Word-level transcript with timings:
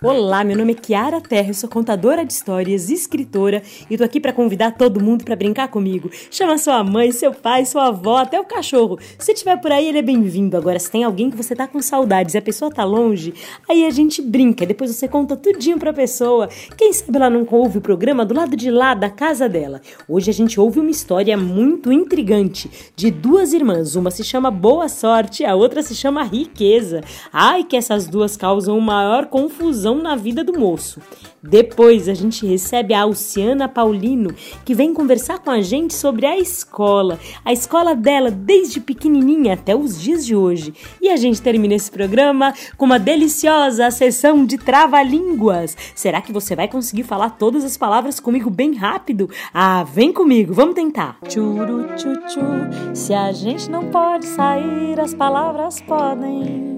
Olá, 0.00 0.44
meu 0.44 0.56
nome 0.56 0.74
é 0.74 0.76
Kiara 0.76 1.20
Terra, 1.20 1.48
eu 1.48 1.54
sou 1.54 1.68
contadora 1.68 2.24
de 2.24 2.32
histórias, 2.32 2.88
escritora 2.88 3.64
e 3.90 3.98
tô 3.98 4.04
aqui 4.04 4.20
para 4.20 4.32
convidar 4.32 4.70
todo 4.70 5.02
mundo 5.02 5.24
para 5.24 5.34
brincar 5.34 5.66
comigo. 5.66 6.08
Chama 6.30 6.56
sua 6.56 6.84
mãe, 6.84 7.10
seu 7.10 7.34
pai, 7.34 7.64
sua 7.64 7.88
avó, 7.88 8.18
até 8.18 8.38
o 8.38 8.44
cachorro. 8.44 8.96
Se 9.18 9.34
tiver 9.34 9.56
por 9.56 9.72
aí, 9.72 9.88
ele 9.88 9.98
é 9.98 10.02
bem-vindo. 10.02 10.56
Agora, 10.56 10.78
se 10.78 10.88
tem 10.88 11.02
alguém 11.02 11.32
que 11.32 11.36
você 11.36 11.52
tá 11.52 11.66
com 11.66 11.82
saudades 11.82 12.34
e 12.34 12.38
a 12.38 12.42
pessoa 12.42 12.70
tá 12.70 12.84
longe, 12.84 13.34
aí 13.68 13.84
a 13.84 13.90
gente 13.90 14.22
brinca, 14.22 14.64
depois 14.64 14.94
você 14.94 15.08
conta 15.08 15.36
tudinho 15.36 15.80
pra 15.80 15.92
pessoa. 15.92 16.48
Quem 16.76 16.92
sabe 16.92 17.16
ela 17.16 17.28
não 17.28 17.44
ouve 17.50 17.78
o 17.78 17.80
programa 17.80 18.24
do 18.24 18.36
lado 18.36 18.54
de 18.54 18.70
lá 18.70 18.94
da 18.94 19.10
casa 19.10 19.48
dela. 19.48 19.80
Hoje 20.08 20.30
a 20.30 20.34
gente 20.34 20.60
ouve 20.60 20.78
uma 20.78 20.92
história 20.92 21.36
muito 21.36 21.92
intrigante 21.92 22.70
de 22.94 23.10
duas 23.10 23.52
irmãs. 23.52 23.96
Uma 23.96 24.12
se 24.12 24.22
chama 24.22 24.48
Boa 24.48 24.88
Sorte, 24.88 25.44
a 25.44 25.56
outra 25.56 25.82
se 25.82 25.96
chama 25.96 26.22
Riqueza. 26.22 27.00
Ai, 27.32 27.64
que 27.64 27.76
essas 27.76 28.06
duas 28.06 28.36
causam 28.36 28.78
maior 28.78 29.26
confusão 29.26 29.87
confusão 29.88 30.02
na 30.02 30.14
vida 30.14 30.44
do 30.44 30.58
moço. 30.58 31.00
Depois 31.42 32.08
a 32.08 32.14
gente 32.14 32.46
recebe 32.46 32.92
a 32.92 33.02
Alciana 33.02 33.68
Paulino, 33.68 34.34
que 34.64 34.74
vem 34.74 34.92
conversar 34.92 35.38
com 35.38 35.50
a 35.50 35.60
gente 35.60 35.94
sobre 35.94 36.26
a 36.26 36.38
escola, 36.38 37.18
a 37.44 37.52
escola 37.52 37.94
dela 37.94 38.30
desde 38.30 38.80
pequenininha 38.80 39.54
até 39.54 39.74
os 39.74 40.00
dias 40.00 40.26
de 40.26 40.34
hoje. 40.34 40.74
E 41.00 41.08
a 41.08 41.16
gente 41.16 41.40
termina 41.40 41.74
esse 41.74 41.90
programa 41.90 42.52
com 42.76 42.84
uma 42.84 42.98
deliciosa 42.98 43.90
sessão 43.90 44.44
de 44.44 44.58
trava-línguas. 44.58 45.76
Será 45.94 46.20
que 46.20 46.32
você 46.32 46.54
vai 46.54 46.68
conseguir 46.68 47.04
falar 47.04 47.30
todas 47.30 47.64
as 47.64 47.76
palavras 47.76 48.20
comigo 48.20 48.50
bem 48.50 48.74
rápido? 48.74 49.30
Ah, 49.54 49.84
vem 49.84 50.12
comigo, 50.12 50.52
vamos 50.52 50.74
tentar. 50.74 51.18
Churu, 51.28 51.88
chuchu, 51.96 52.94
se 52.94 53.14
a 53.14 53.32
gente 53.32 53.70
não 53.70 53.84
pode 53.90 54.26
sair, 54.26 55.00
as 55.00 55.14
palavras 55.14 55.80
podem. 55.80 56.77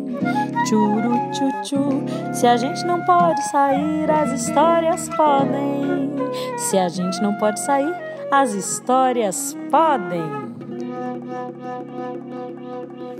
Churu, 0.69 1.14
chuchu, 1.33 2.05
se 2.33 2.47
a 2.47 2.56
gente 2.56 2.84
não 2.84 3.03
pode 3.05 3.42
sair, 3.50 4.11
as 4.11 4.41
histórias 4.41 5.08
podem. 5.08 6.11
Se 6.56 6.78
a 6.78 6.89
gente 6.89 7.20
não 7.22 7.34
pode 7.34 7.61
sair, 7.61 7.94
as 8.30 8.52
histórias 8.52 9.56
podem. 9.70 10.22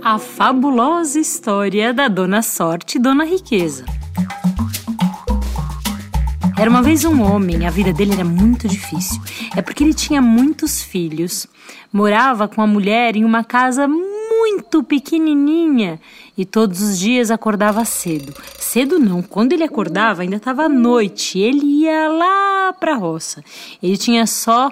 A 0.03 0.17
fabulosa 0.17 1.19
história 1.19 1.93
da 1.93 2.07
Dona 2.07 2.41
Sorte 2.41 2.97
e 2.97 3.01
Dona 3.01 3.25
Riqueza. 3.25 3.85
Era 6.57 6.69
uma 6.69 6.83
vez 6.83 7.03
um 7.03 7.21
homem, 7.21 7.65
a 7.65 7.71
vida 7.71 7.91
dele 7.91 8.13
era 8.13 8.23
muito 8.23 8.67
difícil. 8.67 9.19
É 9.55 9.61
porque 9.61 9.83
ele 9.83 9.93
tinha 9.93 10.21
muitos 10.21 10.81
filhos, 10.81 11.47
morava 11.91 12.47
com 12.47 12.61
a 12.61 12.67
mulher 12.67 13.15
em 13.15 13.25
uma 13.25 13.43
casa 13.43 13.87
muito 13.87 14.10
pequenininha 14.91 15.99
e 16.37 16.45
todos 16.45 16.81
os 16.81 16.99
dias 16.99 17.31
acordava 17.31 17.85
cedo. 17.85 18.33
Cedo 18.59 18.99
não, 18.99 19.21
quando 19.21 19.53
ele 19.53 19.63
acordava 19.63 20.21
ainda 20.21 20.35
estava 20.35 20.67
noite. 20.67 21.39
Ele 21.39 21.65
ia 21.83 22.07
lá 22.09 22.73
para 22.73 22.93
a 22.93 22.97
roça. 22.97 23.43
Ele 23.81 23.97
tinha 23.97 24.27
só 24.27 24.71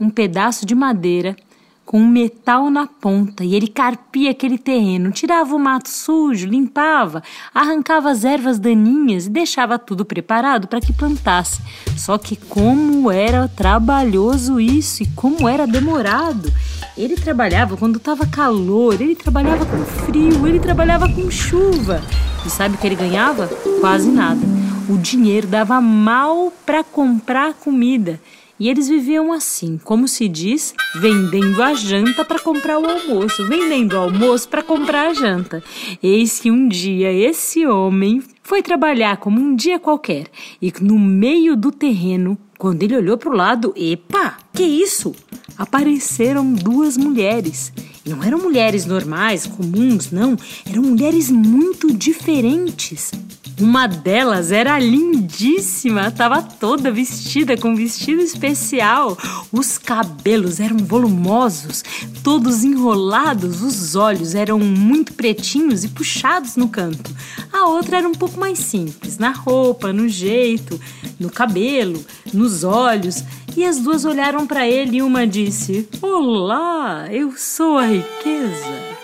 um 0.00 0.08
pedaço 0.08 0.64
de 0.64 0.74
madeira 0.74 1.36
com 1.84 2.00
um 2.00 2.06
metal 2.06 2.70
na 2.70 2.86
ponta 2.86 3.42
e 3.42 3.54
ele 3.54 3.66
carpia 3.66 4.30
aquele 4.30 4.58
terreno, 4.58 5.10
tirava 5.10 5.56
o 5.56 5.58
mato 5.58 5.88
sujo, 5.88 6.46
limpava, 6.46 7.22
arrancava 7.54 8.10
as 8.10 8.24
ervas 8.24 8.58
daninhas 8.58 9.24
e 9.24 9.30
deixava 9.30 9.78
tudo 9.78 10.04
preparado 10.04 10.68
para 10.68 10.82
que 10.82 10.92
plantasse. 10.92 11.62
Só 11.96 12.18
que 12.18 12.36
como 12.36 13.10
era 13.10 13.48
trabalhoso 13.48 14.60
isso 14.60 15.02
e 15.02 15.06
como 15.16 15.48
era 15.48 15.66
demorado. 15.66 16.52
Ele 16.98 17.14
trabalhava 17.14 17.76
quando 17.76 17.98
estava 17.98 18.26
calor, 18.26 19.00
ele 19.00 19.14
trabalhava 19.14 19.64
com 19.64 19.78
frio, 19.84 20.44
ele 20.48 20.58
trabalhava 20.58 21.08
com 21.08 21.30
chuva. 21.30 22.02
E 22.44 22.50
sabe 22.50 22.74
o 22.74 22.78
que 22.78 22.84
ele 22.88 22.96
ganhava? 22.96 23.46
Quase 23.80 24.10
nada. 24.10 24.40
O 24.88 24.98
dinheiro 24.98 25.46
dava 25.46 25.80
mal 25.80 26.52
para 26.66 26.82
comprar 26.82 27.54
comida. 27.54 28.20
E 28.60 28.68
eles 28.68 28.88
viviam 28.88 29.32
assim, 29.32 29.78
como 29.84 30.08
se 30.08 30.28
diz, 30.28 30.74
vendendo 30.96 31.62
a 31.62 31.74
janta 31.74 32.24
para 32.24 32.40
comprar 32.40 32.78
o 32.78 32.86
almoço, 32.86 33.46
vendendo 33.46 33.92
o 33.92 33.98
almoço 33.98 34.48
para 34.48 34.62
comprar 34.62 35.08
a 35.08 35.14
janta. 35.14 35.62
Eis 36.02 36.40
que 36.40 36.50
um 36.50 36.66
dia 36.68 37.12
esse 37.12 37.64
homem 37.66 38.22
foi 38.42 38.62
trabalhar 38.62 39.18
como 39.18 39.40
um 39.40 39.54
dia 39.54 39.78
qualquer 39.78 40.26
e 40.60 40.72
no 40.80 40.98
meio 40.98 41.54
do 41.54 41.70
terreno, 41.70 42.36
quando 42.58 42.82
ele 42.82 42.96
olhou 42.96 43.16
para 43.16 43.30
o 43.30 43.36
lado, 43.36 43.72
epa, 43.76 44.36
que 44.52 44.64
isso? 44.64 45.14
Apareceram 45.56 46.52
duas 46.52 46.96
mulheres. 46.96 47.72
E 48.04 48.10
não 48.10 48.24
eram 48.24 48.38
mulheres 48.38 48.84
normais, 48.86 49.46
comuns, 49.46 50.10
não, 50.10 50.36
eram 50.68 50.82
mulheres 50.82 51.30
muito 51.30 51.92
diferentes. 51.92 53.12
Uma 53.60 53.88
delas 53.88 54.52
era 54.52 54.78
lindíssima, 54.78 56.08
estava 56.08 56.40
toda 56.40 56.92
vestida 56.92 57.56
com 57.56 57.70
um 57.70 57.74
vestido 57.74 58.22
especial. 58.22 59.18
Os 59.50 59.76
cabelos 59.76 60.60
eram 60.60 60.76
volumosos, 60.76 61.82
todos 62.22 62.62
enrolados, 62.62 63.60
os 63.62 63.96
olhos 63.96 64.36
eram 64.36 64.60
muito 64.60 65.12
pretinhos 65.12 65.82
e 65.82 65.88
puxados 65.88 66.54
no 66.54 66.68
canto. 66.68 67.10
A 67.52 67.66
outra 67.66 67.98
era 67.98 68.08
um 68.08 68.14
pouco 68.14 68.38
mais 68.38 68.60
simples, 68.60 69.18
na 69.18 69.30
roupa, 69.30 69.92
no 69.92 70.08
jeito, 70.08 70.80
no 71.18 71.28
cabelo, 71.28 72.04
nos 72.32 72.62
olhos. 72.62 73.24
E 73.56 73.64
as 73.64 73.80
duas 73.80 74.04
olharam 74.04 74.46
para 74.46 74.68
ele 74.68 74.98
e 74.98 75.02
uma 75.02 75.26
disse: 75.26 75.88
Olá, 76.00 77.08
eu 77.10 77.32
sou 77.36 77.76
a 77.76 77.86
riqueza. 77.86 78.97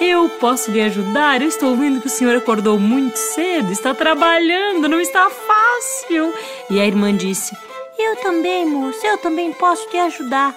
Eu 0.00 0.28
posso 0.28 0.70
lhe 0.70 0.80
ajudar? 0.80 1.42
Eu 1.42 1.48
estou 1.48 1.76
vendo 1.76 2.00
que 2.00 2.06
o 2.06 2.10
senhor 2.10 2.36
acordou 2.36 2.78
muito 2.78 3.16
cedo, 3.16 3.72
está 3.72 3.92
trabalhando, 3.92 4.88
não 4.88 5.00
está 5.00 5.28
fácil. 5.28 6.32
E 6.70 6.80
a 6.80 6.86
irmã 6.86 7.16
disse: 7.16 7.56
Eu 7.98 8.14
também, 8.16 8.64
moço, 8.64 9.04
eu 9.04 9.18
também 9.18 9.52
posso 9.52 9.88
te 9.90 9.96
ajudar. 9.96 10.54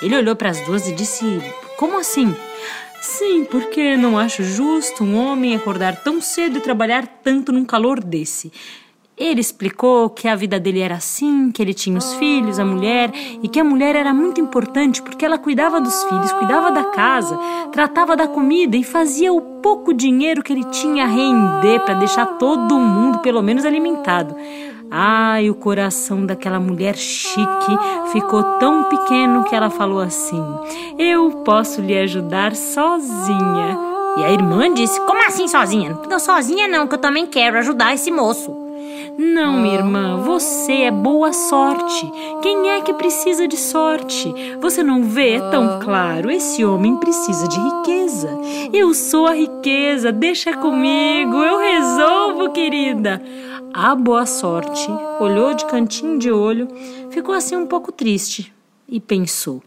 Ele 0.00 0.16
olhou 0.16 0.34
para 0.34 0.48
as 0.48 0.60
duas 0.62 0.88
e 0.88 0.92
disse: 0.92 1.38
Como 1.76 1.98
assim? 1.98 2.34
Sim, 3.00 3.44
porque 3.44 3.94
não 3.96 4.18
acho 4.18 4.42
justo 4.42 5.04
um 5.04 5.16
homem 5.16 5.54
acordar 5.54 5.96
tão 6.02 6.20
cedo 6.20 6.56
e 6.56 6.62
trabalhar 6.62 7.06
tanto 7.22 7.52
num 7.52 7.66
calor 7.66 8.02
desse. 8.02 8.50
Ele 9.18 9.40
explicou 9.40 10.08
que 10.08 10.28
a 10.28 10.36
vida 10.36 10.60
dele 10.60 10.78
era 10.80 10.94
assim, 10.94 11.50
que 11.50 11.60
ele 11.60 11.74
tinha 11.74 11.98
os 11.98 12.14
filhos, 12.14 12.60
a 12.60 12.64
mulher, 12.64 13.10
e 13.42 13.48
que 13.48 13.58
a 13.58 13.64
mulher 13.64 13.96
era 13.96 14.14
muito 14.14 14.40
importante 14.40 15.02
porque 15.02 15.24
ela 15.24 15.36
cuidava 15.36 15.80
dos 15.80 16.04
filhos, 16.04 16.32
cuidava 16.32 16.70
da 16.70 16.84
casa, 16.84 17.36
tratava 17.72 18.16
da 18.16 18.28
comida 18.28 18.76
e 18.76 18.84
fazia 18.84 19.32
o 19.32 19.40
pouco 19.40 19.92
dinheiro 19.92 20.40
que 20.40 20.52
ele 20.52 20.62
tinha 20.64 21.04
render 21.04 21.80
para 21.80 21.94
deixar 21.94 22.26
todo 22.38 22.78
mundo 22.78 23.18
pelo 23.18 23.42
menos 23.42 23.64
alimentado. 23.64 24.36
Ai, 24.88 25.50
o 25.50 25.54
coração 25.54 26.24
daquela 26.24 26.60
mulher 26.60 26.96
chique 26.96 27.76
ficou 28.12 28.42
tão 28.58 28.84
pequeno 28.84 29.44
que 29.44 29.54
ela 29.54 29.68
falou 29.68 30.00
assim: 30.00 30.42
Eu 30.96 31.42
posso 31.44 31.82
lhe 31.82 31.98
ajudar 31.98 32.54
sozinha. 32.54 33.78
E 34.16 34.24
a 34.24 34.30
irmã 34.30 34.72
disse: 34.72 34.98
Como 35.00 35.26
assim 35.26 35.46
sozinha? 35.46 35.98
Não, 36.08 36.18
sozinha 36.18 36.66
não, 36.68 36.86
que 36.86 36.94
eu 36.94 36.98
também 36.98 37.26
quero 37.26 37.58
ajudar 37.58 37.92
esse 37.92 38.10
moço. 38.10 38.67
Não, 39.20 39.60
minha 39.60 39.74
irmã, 39.74 40.18
você 40.18 40.82
é 40.82 40.92
boa 40.92 41.32
sorte. 41.32 42.08
Quem 42.40 42.70
é 42.70 42.80
que 42.82 42.94
precisa 42.94 43.48
de 43.48 43.56
sorte? 43.56 44.32
Você 44.60 44.80
não 44.80 45.02
vê 45.02 45.40
tão 45.50 45.80
claro. 45.80 46.30
Esse 46.30 46.64
homem 46.64 46.94
precisa 46.98 47.48
de 47.48 47.58
riqueza. 47.58 48.30
Eu 48.72 48.94
sou 48.94 49.26
a 49.26 49.34
riqueza, 49.34 50.12
deixa 50.12 50.56
comigo, 50.56 51.34
eu 51.34 51.58
resolvo, 51.58 52.52
querida. 52.52 53.20
A 53.74 53.92
boa 53.96 54.24
sorte 54.24 54.88
olhou 55.18 55.52
de 55.52 55.64
cantinho 55.64 56.16
de 56.16 56.30
olho, 56.30 56.68
ficou 57.10 57.34
assim 57.34 57.56
um 57.56 57.66
pouco 57.66 57.90
triste 57.90 58.54
e 58.88 59.00
pensou: 59.00 59.60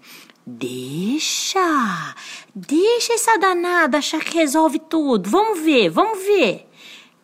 Deixa, 0.45 2.15
deixa 2.55 3.11
essa 3.15 3.37
danada 3.37 3.97
achar 3.97 4.23
que 4.23 4.37
resolve 4.37 4.79
tudo. 4.79 5.29
Vamos 5.29 5.59
ver, 5.59 5.89
vamos 5.89 6.19
ver 6.19 6.70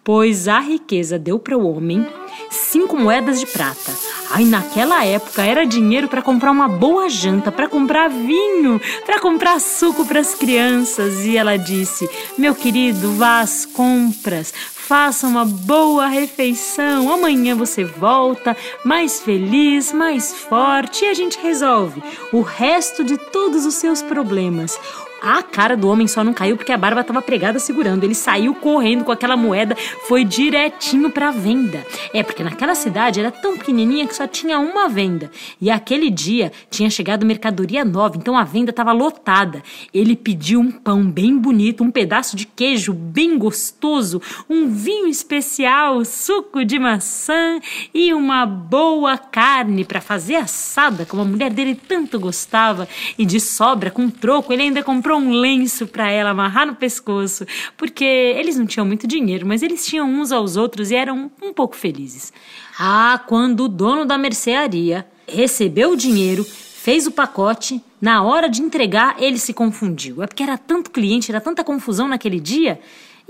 pois 0.08 0.48
a 0.48 0.62
riqueza 0.62 1.20
deu 1.20 1.38
para 1.38 1.58
o 1.58 1.70
homem 1.70 2.08
cinco 2.50 2.96
moedas 2.96 3.42
de 3.42 3.46
prata. 3.46 3.94
Ai, 4.32 4.46
naquela 4.46 5.04
época 5.04 5.44
era 5.44 5.66
dinheiro 5.66 6.08
para 6.08 6.22
comprar 6.22 6.50
uma 6.50 6.70
boa 6.70 7.10
janta, 7.10 7.52
para 7.52 7.68
comprar 7.68 8.10
vinho, 8.10 8.80
para 9.06 9.20
comprar 9.20 9.60
suco 9.60 10.06
para 10.06 10.22
as 10.22 10.34
crianças. 10.34 11.26
E 11.26 11.36
ela 11.36 11.58
disse: 11.58 12.10
Meu 12.38 12.56
querido, 12.56 13.12
vá 13.16 13.42
às 13.42 13.66
compras, 13.66 14.54
faça 14.74 15.28
uma 15.28 15.44
boa 15.44 16.08
refeição. 16.08 17.12
Amanhã 17.12 17.54
você 17.54 17.84
volta 17.84 18.56
mais 18.86 19.20
feliz, 19.20 19.92
mais 19.92 20.34
forte 20.34 21.04
e 21.04 21.10
a 21.10 21.14
gente 21.14 21.38
resolve 21.38 22.02
o 22.32 22.40
resto 22.40 23.04
de 23.04 23.18
todos 23.18 23.66
os 23.66 23.74
seus 23.74 24.02
problemas. 24.02 24.80
A 25.22 25.42
cara 25.42 25.76
do 25.76 25.88
homem 25.88 26.08
só 26.08 26.24
não 26.24 26.34
caiu 26.34 26.56
porque 26.56 26.72
a 26.72 26.78
barba 26.78 27.02
estava 27.02 27.22
pregada 27.22 27.58
segurando. 27.58 28.04
Ele 28.04 28.14
saiu 28.14 28.54
correndo 28.54 29.04
com 29.04 29.12
aquela 29.12 29.36
moeda, 29.36 29.76
foi 30.08 30.24
direitinho 30.24 31.10
para 31.10 31.32
venda. 31.32 31.84
É 32.14 32.22
porque 32.22 32.44
naquela 32.44 32.76
cidade 32.76 33.20
era 33.20 33.32
tão 33.32 33.58
pequenininha 33.58 34.06
que 34.06 34.16
só 34.16 34.28
tinha 34.28 34.60
uma 34.60 34.88
venda. 34.88 35.32
E 35.60 35.72
aquele 35.72 36.10
dia 36.10 36.52
tinha 36.70 36.90
chegado 36.90 37.26
mercadoria 37.26 37.84
nova, 37.84 38.16
então 38.16 38.38
a 38.38 38.44
venda 38.44 38.70
estava 38.70 38.92
lotada. 38.92 39.64
Ele 39.94 40.16
pediu 40.16 40.60
um 40.60 40.72
pão 40.72 41.04
bem 41.04 41.38
bonito, 41.38 41.84
um 41.84 41.92
pedaço 41.92 42.36
de 42.36 42.46
queijo 42.46 42.94
bem 42.94 43.38
gostoso, 43.38 44.22
um 44.48 44.70
vinho 44.70 45.08
especial, 45.08 46.06
suco 46.06 46.64
de 46.64 46.78
maçã 46.78 47.60
e 47.94 48.14
uma 48.14 48.46
boa 48.46 49.18
carne 49.18 49.84
para 49.84 50.00
fazer 50.00 50.36
assada, 50.36 51.06
como 51.06 51.24
a 51.24 51.26
mulher 51.26 51.52
dele 51.52 51.76
tanto 51.76 52.20
gostava. 52.20 52.88
E 53.18 53.26
de 53.26 53.40
sobra, 53.40 53.90
com 53.90 54.10
troco, 54.10 54.54
ele 54.54 54.64
ainda 54.64 54.84
comprou 54.84 55.07
comprou 55.08 55.20
um 55.22 55.40
lenço 55.40 55.88
para 55.88 56.12
ela 56.12 56.32
amarrar 56.32 56.68
no 56.68 56.76
pescoço, 56.76 57.46
porque 57.78 58.04
eles 58.04 58.58
não 58.58 58.66
tinham 58.66 58.86
muito 58.86 59.08
dinheiro, 59.08 59.48
mas 59.48 59.64
eles 59.64 59.86
tinham 59.86 60.06
uns 60.06 60.34
aos 60.34 60.58
outros 60.58 60.92
e 60.92 60.96
eram 60.96 61.32
um 61.42 61.54
pouco 61.54 61.78
felizes. 61.78 62.34
Ah, 62.78 63.24
quando 63.26 63.64
o 63.64 63.68
dono 63.70 64.04
da 64.04 64.18
mercearia 64.18 65.08
recebeu 65.26 65.92
o 65.92 65.96
dinheiro, 65.96 66.44
fez 66.44 67.08
o 67.08 67.12
pacote, 67.12 67.82
na 68.02 68.22
hora 68.22 68.50
de 68.50 68.62
entregar 68.62 69.16
ele 69.18 69.38
se 69.38 69.54
confundiu. 69.54 70.22
É 70.22 70.28
porque 70.28 70.44
era 70.44 70.58
tanto 70.58 70.92
cliente, 70.92 71.32
era 71.32 71.40
tanta 71.40 71.64
confusão 71.64 72.10
naquele 72.10 72.42
dia. 72.42 72.78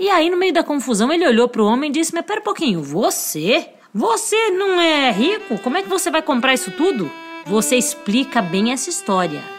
E 0.00 0.10
aí, 0.10 0.28
no 0.28 0.36
meio 0.36 0.52
da 0.52 0.64
confusão, 0.64 1.12
ele 1.12 1.28
olhou 1.28 1.48
para 1.48 1.62
o 1.62 1.66
homem 1.66 1.90
e 1.90 1.92
disse: 1.92 2.12
Mas 2.12 2.26
pera 2.26 2.40
um 2.40 2.44
pouquinho, 2.44 2.82
você? 2.82 3.68
Você 3.94 4.50
não 4.50 4.80
é 4.80 5.12
rico? 5.12 5.58
Como 5.58 5.76
é 5.76 5.82
que 5.82 5.88
você 5.88 6.10
vai 6.10 6.22
comprar 6.22 6.54
isso 6.54 6.72
tudo? 6.72 7.08
Você 7.46 7.76
explica 7.76 8.42
bem 8.42 8.72
essa 8.72 8.90
história 8.90 9.57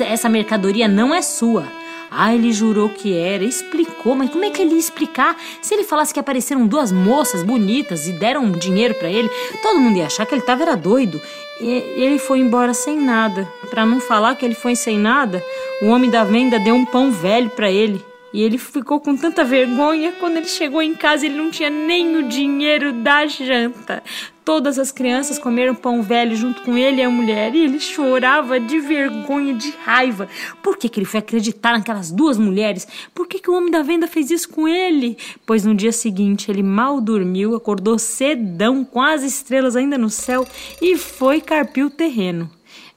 essa 0.00 0.28
mercadoria 0.28 0.86
não 0.86 1.14
é 1.14 1.22
sua. 1.22 1.66
Ah, 2.10 2.34
ele 2.34 2.52
jurou 2.52 2.88
que 2.88 3.16
era, 3.16 3.44
explicou, 3.44 4.16
mas 4.16 4.30
como 4.30 4.44
é 4.44 4.50
que 4.50 4.60
ele 4.60 4.72
ia 4.72 4.78
explicar? 4.78 5.36
Se 5.62 5.74
ele 5.74 5.84
falasse 5.84 6.12
que 6.12 6.18
apareceram 6.18 6.66
duas 6.66 6.90
moças 6.90 7.44
bonitas 7.44 8.08
e 8.08 8.12
deram 8.12 8.50
dinheiro 8.50 8.94
para 8.94 9.08
ele, 9.08 9.30
todo 9.62 9.78
mundo 9.78 9.96
ia 9.96 10.06
achar 10.06 10.26
que 10.26 10.34
ele 10.34 10.42
tava 10.42 10.62
era 10.62 10.76
doido. 10.76 11.20
E 11.60 11.68
ele 11.68 12.18
foi 12.18 12.40
embora 12.40 12.74
sem 12.74 12.98
nada. 12.98 13.46
Para 13.68 13.86
não 13.86 14.00
falar 14.00 14.34
que 14.34 14.44
ele 14.44 14.56
foi 14.56 14.74
sem 14.74 14.98
nada, 14.98 15.40
o 15.82 15.86
homem 15.86 16.10
da 16.10 16.24
venda 16.24 16.58
deu 16.58 16.74
um 16.74 16.84
pão 16.84 17.12
velho 17.12 17.50
para 17.50 17.70
ele. 17.70 18.09
E 18.32 18.42
ele 18.42 18.58
ficou 18.58 19.00
com 19.00 19.16
tanta 19.16 19.44
vergonha 19.44 20.12
quando 20.12 20.36
ele 20.36 20.46
chegou 20.46 20.80
em 20.80 20.94
casa 20.94 21.26
ele 21.26 21.36
não 21.36 21.50
tinha 21.50 21.68
nem 21.68 22.16
o 22.16 22.28
dinheiro 22.28 22.92
da 22.92 23.26
janta. 23.26 24.02
Todas 24.44 24.78
as 24.78 24.90
crianças 24.90 25.38
comeram 25.38 25.74
pão 25.74 26.02
velho 26.02 26.34
junto 26.34 26.62
com 26.62 26.76
ele 26.76 27.00
e 27.00 27.04
a 27.04 27.10
mulher, 27.10 27.54
e 27.54 27.64
ele 27.64 27.78
chorava 27.78 28.58
de 28.58 28.80
vergonha, 28.80 29.54
de 29.54 29.70
raiva. 29.84 30.28
Por 30.62 30.76
que, 30.76 30.88
que 30.88 30.98
ele 30.98 31.06
foi 31.06 31.20
acreditar 31.20 31.72
naquelas 31.72 32.10
duas 32.10 32.38
mulheres? 32.38 32.86
Por 33.14 33.28
que, 33.28 33.38
que 33.38 33.50
o 33.50 33.54
homem 33.54 33.70
da 33.70 33.82
venda 33.82 34.08
fez 34.08 34.30
isso 34.30 34.48
com 34.48 34.66
ele? 34.66 35.16
Pois 35.46 35.64
no 35.64 35.74
dia 35.74 35.92
seguinte 35.92 36.50
ele 36.50 36.62
mal 36.62 37.00
dormiu, 37.00 37.54
acordou 37.54 37.98
cedão, 37.98 38.84
com 38.84 39.00
as 39.00 39.22
estrelas 39.22 39.76
ainda 39.76 39.98
no 39.98 40.10
céu, 40.10 40.46
e 40.80 40.96
foi 40.96 41.40
carpir 41.40 41.84
o 41.84 41.90
terreno. 41.90 42.50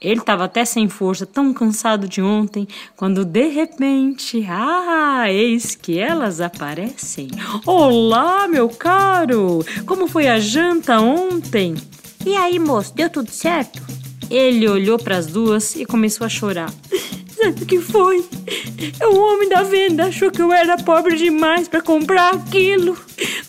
Ele 0.03 0.19
estava 0.19 0.43
até 0.43 0.65
sem 0.65 0.89
força, 0.89 1.25
tão 1.25 1.53
cansado 1.53 2.09
de 2.09 2.21
ontem, 2.21 2.67
quando 2.93 3.23
de 3.23 3.47
repente, 3.47 4.45
ah, 4.49 5.31
eis 5.31 5.75
que 5.75 5.97
elas 5.97 6.41
aparecem. 6.41 7.29
Olá, 7.65 8.45
meu 8.45 8.67
caro! 8.67 9.63
Como 9.85 10.07
foi 10.07 10.27
a 10.27 10.41
janta 10.41 10.99
ontem? 10.99 11.75
E 12.25 12.35
aí, 12.35 12.59
moço, 12.59 12.93
deu 12.93 13.09
tudo 13.09 13.31
certo? 13.31 13.81
Ele 14.29 14.67
olhou 14.67 14.99
para 14.99 15.15
as 15.15 15.27
duas 15.27 15.73
e 15.75 15.85
começou 15.85 16.25
a 16.25 16.29
chorar. 16.29 16.71
Sabe 17.33 17.63
o 17.63 17.65
que 17.65 17.79
foi? 17.79 18.25
O 19.03 19.15
homem 19.19 19.47
da 19.47 19.63
venda 19.63 20.07
achou 20.07 20.31
que 20.31 20.41
eu 20.41 20.51
era 20.51 20.77
pobre 20.77 21.15
demais 21.15 21.67
para 21.67 21.81
comprar 21.81 22.33
aquilo. 22.35 22.97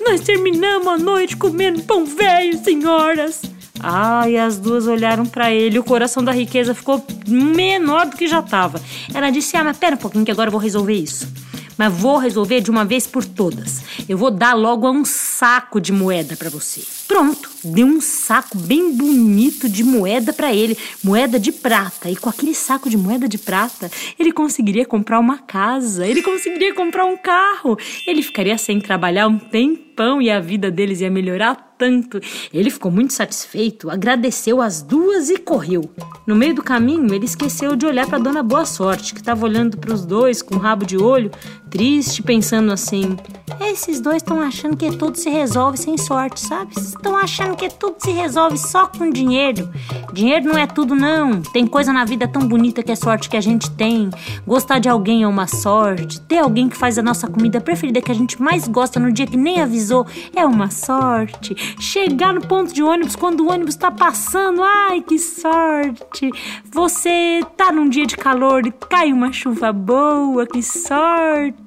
Nós 0.06 0.20
terminamos 0.20 0.86
a 0.86 0.98
noite 0.98 1.36
comendo 1.36 1.82
pão 1.82 2.04
velho, 2.04 2.62
senhoras. 2.62 3.42
Ah, 3.86 4.28
e 4.28 4.38
as 4.38 4.58
duas 4.58 4.86
olharam 4.86 5.26
para 5.26 5.52
ele. 5.52 5.78
O 5.78 5.84
coração 5.84 6.24
da 6.24 6.32
riqueza 6.32 6.74
ficou 6.74 7.04
menor 7.26 8.06
do 8.06 8.16
que 8.16 8.26
já 8.26 8.40
estava. 8.40 8.80
Ela 9.12 9.30
disse: 9.30 9.56
Ah, 9.56 9.64
mas 9.64 9.76
pera 9.76 9.94
um 9.94 9.98
pouquinho 9.98 10.24
que 10.24 10.30
agora 10.30 10.48
eu 10.48 10.52
vou 10.52 10.60
resolver 10.60 10.94
isso. 10.94 11.28
Mas 11.76 11.92
vou 11.92 12.18
resolver 12.18 12.60
de 12.60 12.70
uma 12.70 12.84
vez 12.84 13.06
por 13.06 13.24
todas. 13.24 13.82
Eu 14.08 14.16
vou 14.16 14.30
dar 14.30 14.54
logo 14.54 14.90
um 14.90 15.04
saco 15.34 15.80
de 15.80 15.92
moeda 15.92 16.36
para 16.36 16.48
você. 16.48 16.80
Pronto, 17.08 17.50
deu 17.64 17.86
um 17.86 18.00
saco 18.00 18.56
bem 18.56 18.92
bonito 18.92 19.68
de 19.68 19.82
moeda 19.82 20.32
para 20.32 20.54
ele, 20.54 20.78
moeda 21.02 21.40
de 21.40 21.50
prata. 21.50 22.08
E 22.08 22.16
com 22.16 22.28
aquele 22.28 22.54
saco 22.54 22.88
de 22.88 22.96
moeda 22.96 23.28
de 23.28 23.36
prata, 23.36 23.90
ele 24.16 24.30
conseguiria 24.30 24.86
comprar 24.86 25.18
uma 25.18 25.38
casa, 25.38 26.06
ele 26.06 26.22
conseguiria 26.22 26.72
comprar 26.72 27.04
um 27.04 27.16
carro, 27.16 27.76
ele 28.06 28.22
ficaria 28.22 28.56
sem 28.56 28.80
trabalhar 28.80 29.26
um 29.26 29.38
tempão 29.38 30.22
e 30.22 30.30
a 30.30 30.38
vida 30.38 30.70
deles 30.70 31.00
ia 31.00 31.10
melhorar 31.10 31.74
tanto. 31.76 32.20
Ele 32.52 32.70
ficou 32.70 32.90
muito 32.90 33.12
satisfeito, 33.12 33.90
agradeceu 33.90 34.60
as 34.60 34.82
duas 34.82 35.28
e 35.28 35.36
correu. 35.36 35.90
No 36.26 36.34
meio 36.34 36.54
do 36.54 36.62
caminho, 36.62 37.12
ele 37.12 37.24
esqueceu 37.24 37.76
de 37.76 37.86
olhar 37.86 38.06
para 38.06 38.18
Dona 38.18 38.42
Boa 38.42 38.64
Sorte, 38.64 39.12
que 39.12 39.20
estava 39.20 39.44
olhando 39.44 39.76
para 39.76 39.92
os 39.92 40.06
dois 40.06 40.42
com 40.42 40.54
um 40.54 40.58
rabo 40.58 40.86
de 40.86 40.96
olho, 40.96 41.30
triste, 41.70 42.22
pensando 42.22 42.72
assim: 42.72 43.16
esses 43.60 44.00
dois 44.00 44.16
estão 44.16 44.40
achando 44.40 44.76
que 44.76 44.96
tudo 44.96 45.18
se 45.24 45.30
resolve 45.30 45.78
sem 45.78 45.96
sorte, 45.96 46.38
sabe? 46.38 46.72
Estão 46.76 47.16
achando 47.16 47.56
que 47.56 47.70
tudo 47.70 47.96
se 47.98 48.10
resolve 48.10 48.58
só 48.58 48.86
com 48.86 49.08
dinheiro. 49.08 49.70
Dinheiro 50.12 50.44
não 50.44 50.58
é 50.58 50.66
tudo, 50.66 50.94
não. 50.94 51.40
Tem 51.40 51.66
coisa 51.66 51.94
na 51.94 52.04
vida 52.04 52.28
tão 52.28 52.46
bonita 52.46 52.82
que 52.82 52.92
é 52.92 52.94
sorte 52.94 53.30
que 53.30 53.36
a 53.36 53.40
gente 53.40 53.70
tem. 53.70 54.10
Gostar 54.46 54.80
de 54.80 54.88
alguém 54.88 55.22
é 55.22 55.26
uma 55.26 55.46
sorte. 55.46 56.20
Ter 56.20 56.40
alguém 56.40 56.68
que 56.68 56.76
faz 56.76 56.98
a 56.98 57.02
nossa 57.02 57.26
comida 57.26 57.58
preferida 57.58 58.02
que 58.02 58.12
a 58.12 58.14
gente 58.14 58.40
mais 58.40 58.68
gosta 58.68 59.00
no 59.00 59.10
dia 59.10 59.26
que 59.26 59.36
nem 59.36 59.62
avisou 59.62 60.06
é 60.36 60.44
uma 60.44 60.70
sorte. 60.70 61.56
Chegar 61.80 62.34
no 62.34 62.42
ponto 62.42 62.74
de 62.74 62.82
ônibus 62.82 63.16
quando 63.16 63.40
o 63.40 63.50
ônibus 63.50 63.74
está 63.74 63.90
passando, 63.90 64.62
ai 64.62 65.00
que 65.00 65.18
sorte. 65.18 66.30
Você 66.70 67.40
tá 67.56 67.72
num 67.72 67.88
dia 67.88 68.04
de 68.04 68.16
calor 68.16 68.66
e 68.66 68.72
cai 68.90 69.10
uma 69.10 69.32
chuva 69.32 69.72
boa, 69.72 70.46
que 70.46 70.62
sorte. 70.62 71.64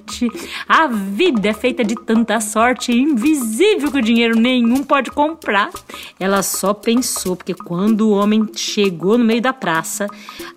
A 0.68 0.88
vida 0.88 1.50
é 1.50 1.54
feita 1.54 1.84
de 1.84 1.96
tanta 1.96 2.40
sorte 2.40 2.92
invisível 3.48 3.92
que 3.92 4.02
dinheiro 4.02 4.36
nenhum 4.36 4.84
pode 4.84 5.10
comprar. 5.12 5.70
Ela 6.20 6.44
só 6.44 6.74
pensou, 6.74 7.36
porque 7.36 7.54
quando 7.54 8.10
o 8.10 8.12
homem 8.12 8.48
chegou 8.54 9.18
no 9.18 9.24
meio 9.24 9.42
da 9.42 9.54
praça, 9.54 10.08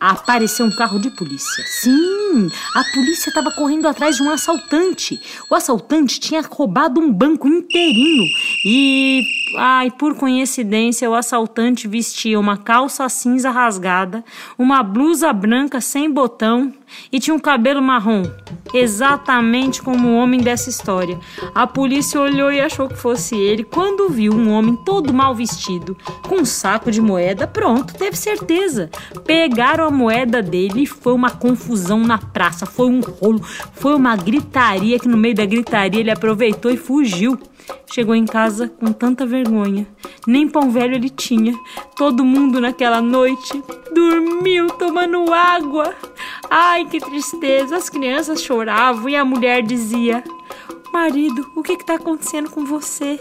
apareceu 0.00 0.66
um 0.66 0.70
carro 0.70 0.98
de 0.98 1.10
polícia. 1.10 1.64
Sim, 1.66 2.50
a 2.74 2.82
polícia 2.92 3.30
estava 3.30 3.50
correndo 3.52 3.86
atrás 3.86 4.16
de 4.16 4.22
um 4.22 4.30
assaltante. 4.30 5.20
O 5.50 5.54
assaltante 5.54 6.18
tinha 6.18 6.42
roubado 6.42 7.00
um 7.00 7.12
banco 7.12 7.48
inteirinho 7.48 8.24
e 8.64 9.24
Ai, 9.56 9.90
por 9.90 10.14
coincidência, 10.14 11.10
o 11.10 11.14
assaltante 11.14 11.88
vestia 11.88 12.38
uma 12.38 12.56
calça 12.56 13.08
cinza 13.08 13.50
rasgada, 13.50 14.24
uma 14.56 14.82
blusa 14.82 15.32
branca 15.32 15.80
sem 15.80 16.10
botão 16.10 16.72
e 17.10 17.18
tinha 17.18 17.34
um 17.34 17.38
cabelo 17.38 17.82
marrom, 17.82 18.22
exatamente 18.72 19.82
como 19.82 20.08
o 20.08 20.16
homem 20.16 20.40
dessa 20.40 20.70
história. 20.70 21.18
A 21.54 21.66
polícia 21.66 22.20
olhou 22.20 22.52
e 22.52 22.60
achou 22.60 22.88
que 22.88 22.96
fosse 22.96 23.34
ele. 23.36 23.64
Quando 23.64 24.08
viu 24.08 24.32
um 24.32 24.50
homem 24.50 24.76
todo 24.84 25.12
mal 25.12 25.34
vestido, 25.34 25.96
com 26.28 26.36
um 26.36 26.44
saco 26.44 26.90
de 26.90 27.00
moeda, 27.00 27.46
pronto, 27.46 27.94
teve 27.94 28.16
certeza. 28.16 28.88
Pegaram 29.24 29.84
a 29.84 29.90
moeda 29.90 30.40
dele 30.42 30.82
e 30.82 30.86
foi 30.86 31.12
uma 31.12 31.30
confusão 31.30 32.00
na 32.00 32.18
praça, 32.18 32.66
foi 32.66 32.86
um 32.86 33.00
rolo, 33.00 33.42
foi 33.74 33.94
uma 33.94 34.14
gritaria 34.16 34.98
que 34.98 35.08
no 35.08 35.16
meio 35.16 35.34
da 35.34 35.44
gritaria 35.44 36.00
ele 36.00 36.10
aproveitou 36.10 36.70
e 36.70 36.76
fugiu. 36.76 37.38
Chegou 37.92 38.14
em 38.14 38.24
casa 38.24 38.68
com 38.68 38.92
tanta 38.92 39.26
vergonha. 39.26 39.86
Nem 40.26 40.48
pão 40.48 40.70
velho 40.70 40.94
ele 40.94 41.10
tinha. 41.10 41.52
Todo 41.96 42.24
mundo 42.24 42.60
naquela 42.60 43.02
noite 43.02 43.62
dormiu 43.92 44.68
tomando 44.70 45.32
água. 45.32 45.92
Ai, 46.48 46.84
que 46.84 47.00
tristeza! 47.00 47.76
As 47.76 47.88
crianças 47.88 48.42
choravam 48.42 49.08
e 49.08 49.16
a 49.16 49.24
mulher 49.24 49.62
dizia: 49.62 50.22
Marido, 50.92 51.48
o 51.54 51.62
que 51.62 51.74
está 51.74 51.94
acontecendo 51.94 52.50
com 52.50 52.64
você? 52.64 53.20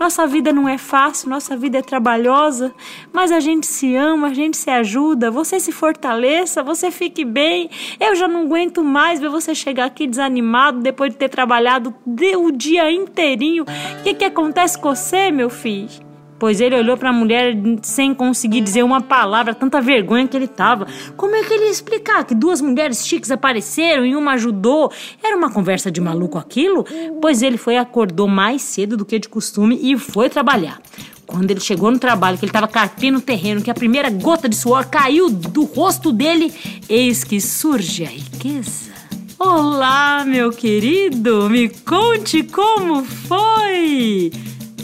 Nossa 0.00 0.26
vida 0.26 0.52
não 0.52 0.66
é 0.66 0.78
fácil, 0.78 1.28
nossa 1.28 1.54
vida 1.54 1.78
é 1.78 1.82
trabalhosa, 1.82 2.74
mas 3.12 3.30
a 3.30 3.38
gente 3.38 3.66
se 3.66 3.94
ama, 3.94 4.28
a 4.28 4.34
gente 4.34 4.56
se 4.56 4.70
ajuda, 4.70 5.30
você 5.30 5.60
se 5.60 5.70
fortaleça, 5.70 6.62
você 6.62 6.90
fique 6.90 7.22
bem. 7.24 7.68
Eu 8.00 8.14
já 8.14 8.26
não 8.26 8.42
aguento 8.42 8.82
mais 8.82 9.20
ver 9.20 9.28
você 9.28 9.54
chegar 9.54 9.84
aqui 9.84 10.06
desanimado 10.06 10.80
depois 10.80 11.12
de 11.12 11.18
ter 11.18 11.28
trabalhado 11.28 11.94
o 12.38 12.50
dia 12.50 12.90
inteirinho. 12.90 13.64
O 13.64 14.02
que, 14.02 14.14
que 14.14 14.24
acontece 14.24 14.78
com 14.78 14.94
você, 14.94 15.30
meu 15.30 15.50
filho? 15.50 16.09
Pois 16.40 16.58
ele 16.58 16.74
olhou 16.74 16.96
para 16.96 17.10
a 17.10 17.12
mulher 17.12 17.54
sem 17.82 18.14
conseguir 18.14 18.62
dizer 18.62 18.82
uma 18.82 19.02
palavra, 19.02 19.54
tanta 19.54 19.80
vergonha 19.80 20.26
que 20.26 20.36
ele 20.36 20.48
tava. 20.48 20.86
Como 21.14 21.36
é 21.36 21.44
que 21.44 21.52
ele 21.52 21.66
ia 21.66 21.70
explicar 21.70 22.24
que 22.24 22.34
duas 22.34 22.62
mulheres 22.62 23.06
chiques 23.06 23.30
apareceram 23.30 24.06
e 24.06 24.16
uma 24.16 24.32
ajudou? 24.32 24.90
Era 25.22 25.36
uma 25.36 25.52
conversa 25.52 25.90
de 25.90 26.00
maluco 26.00 26.38
aquilo? 26.38 26.84
Pois 27.20 27.42
ele 27.42 27.58
foi 27.58 27.76
acordou 27.76 28.26
mais 28.26 28.62
cedo 28.62 28.96
do 28.96 29.04
que 29.04 29.18
de 29.18 29.28
costume 29.28 29.78
e 29.82 29.98
foi 29.98 30.30
trabalhar. 30.30 30.80
Quando 31.26 31.50
ele 31.50 31.60
chegou 31.60 31.90
no 31.90 31.98
trabalho, 31.98 32.38
que 32.38 32.44
ele 32.44 32.50
estava 32.50 32.66
carpindo 32.66 33.18
o 33.18 33.22
terreno, 33.22 33.62
que 33.62 33.70
a 33.70 33.74
primeira 33.74 34.10
gota 34.10 34.48
de 34.48 34.56
suor 34.56 34.86
caiu 34.86 35.28
do 35.30 35.64
rosto 35.64 36.10
dele, 36.10 36.52
eis 36.88 37.22
que 37.22 37.40
surge 37.40 38.02
a 38.02 38.08
riqueza. 38.08 38.90
Olá, 39.38 40.24
meu 40.26 40.50
querido, 40.50 41.48
me 41.48 41.68
conte 41.68 42.42
como 42.42 43.04
foi! 43.04 44.32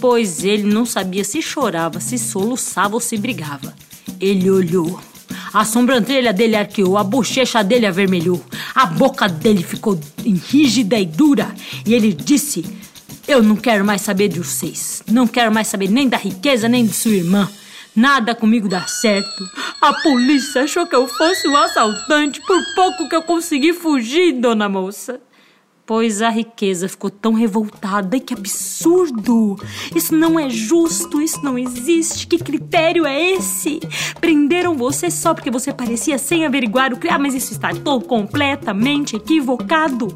Pois 0.00 0.44
ele 0.44 0.64
não 0.64 0.84
sabia 0.84 1.24
se 1.24 1.40
chorava, 1.40 2.00
se 2.00 2.18
soluçava 2.18 2.94
ou 2.94 3.00
se 3.00 3.16
brigava. 3.16 3.74
Ele 4.20 4.50
olhou. 4.50 5.00
A 5.52 5.64
sobrancelha 5.64 6.32
dele 6.32 6.56
arqueou, 6.56 6.98
a 6.98 7.04
bochecha 7.04 7.62
dele 7.62 7.86
avermelhou, 7.86 8.44
a 8.74 8.86
boca 8.86 9.28
dele 9.28 9.62
ficou 9.62 9.98
rígida 10.50 10.98
e 10.98 11.06
dura, 11.06 11.54
e 11.84 11.94
ele 11.94 12.12
disse: 12.12 12.64
Eu 13.26 13.42
não 13.42 13.56
quero 13.56 13.84
mais 13.84 14.02
saber 14.02 14.28
de 14.28 14.38
vocês, 14.38 15.02
não 15.10 15.26
quero 15.26 15.52
mais 15.52 15.68
saber 15.68 15.88
nem 15.88 16.08
da 16.08 16.16
riqueza 16.16 16.68
nem 16.68 16.84
de 16.84 16.92
sua 16.92 17.12
irmã. 17.12 17.48
Nada 17.94 18.34
comigo 18.34 18.68
dá 18.68 18.86
certo. 18.86 19.48
A 19.80 19.94
polícia 19.94 20.64
achou 20.64 20.86
que 20.86 20.94
eu 20.94 21.08
fosse 21.08 21.48
um 21.48 21.56
assaltante 21.56 22.42
por 22.42 22.62
pouco 22.74 23.08
que 23.08 23.16
eu 23.16 23.22
consegui 23.22 23.72
fugir, 23.72 24.34
dona 24.34 24.68
moça. 24.68 25.18
Pois 25.86 26.20
a 26.20 26.28
riqueza 26.30 26.88
ficou 26.88 27.08
tão 27.08 27.32
revoltada. 27.32 28.18
Que 28.18 28.34
absurdo! 28.34 29.56
Isso 29.94 30.16
não 30.16 30.38
é 30.38 30.50
justo, 30.50 31.22
isso 31.22 31.40
não 31.44 31.56
existe. 31.56 32.26
Que 32.26 32.38
critério 32.38 33.06
é 33.06 33.34
esse? 33.34 33.78
Prenderam 34.20 34.74
você 34.74 35.08
só 35.12 35.32
porque 35.32 35.48
você 35.48 35.72
parecia 35.72 36.18
sem 36.18 36.44
averiguar 36.44 36.92
o 36.92 36.98
que. 36.98 37.08
Ah, 37.08 37.20
mas 37.20 37.34
isso 37.34 37.52
está 37.52 37.72
todo 37.72 38.04
completamente 38.04 39.14
equivocado. 39.14 40.08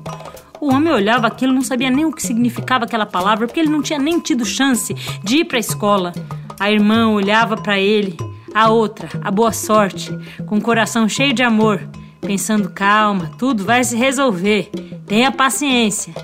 O 0.61 0.75
homem 0.75 0.93
olhava 0.93 1.29
aquilo, 1.29 1.53
não 1.53 1.63
sabia 1.63 1.89
nem 1.89 2.05
o 2.05 2.13
que 2.13 2.21
significava 2.21 2.85
aquela 2.85 3.07
palavra, 3.07 3.47
porque 3.47 3.61
ele 3.61 3.71
não 3.71 3.81
tinha 3.81 3.99
nem 3.99 4.19
tido 4.19 4.45
chance 4.45 4.93
de 5.23 5.37
ir 5.37 5.45
para 5.45 5.57
a 5.57 5.61
escola. 5.61 6.13
A 6.59 6.71
irmã 6.71 7.09
olhava 7.09 7.57
para 7.57 7.79
ele, 7.79 8.17
a 8.53 8.69
outra, 8.71 9.09
a 9.23 9.31
boa 9.31 9.53
sorte, 9.53 10.11
com 10.47 10.59
o 10.59 10.61
coração 10.61 11.09
cheio 11.09 11.33
de 11.33 11.43
amor, 11.43 11.89
pensando: 12.21 12.71
calma, 12.71 13.31
tudo 13.39 13.65
vai 13.65 13.83
se 13.83 13.97
resolver, 13.97 14.71
tenha 15.07 15.33
paciência. 15.33 16.15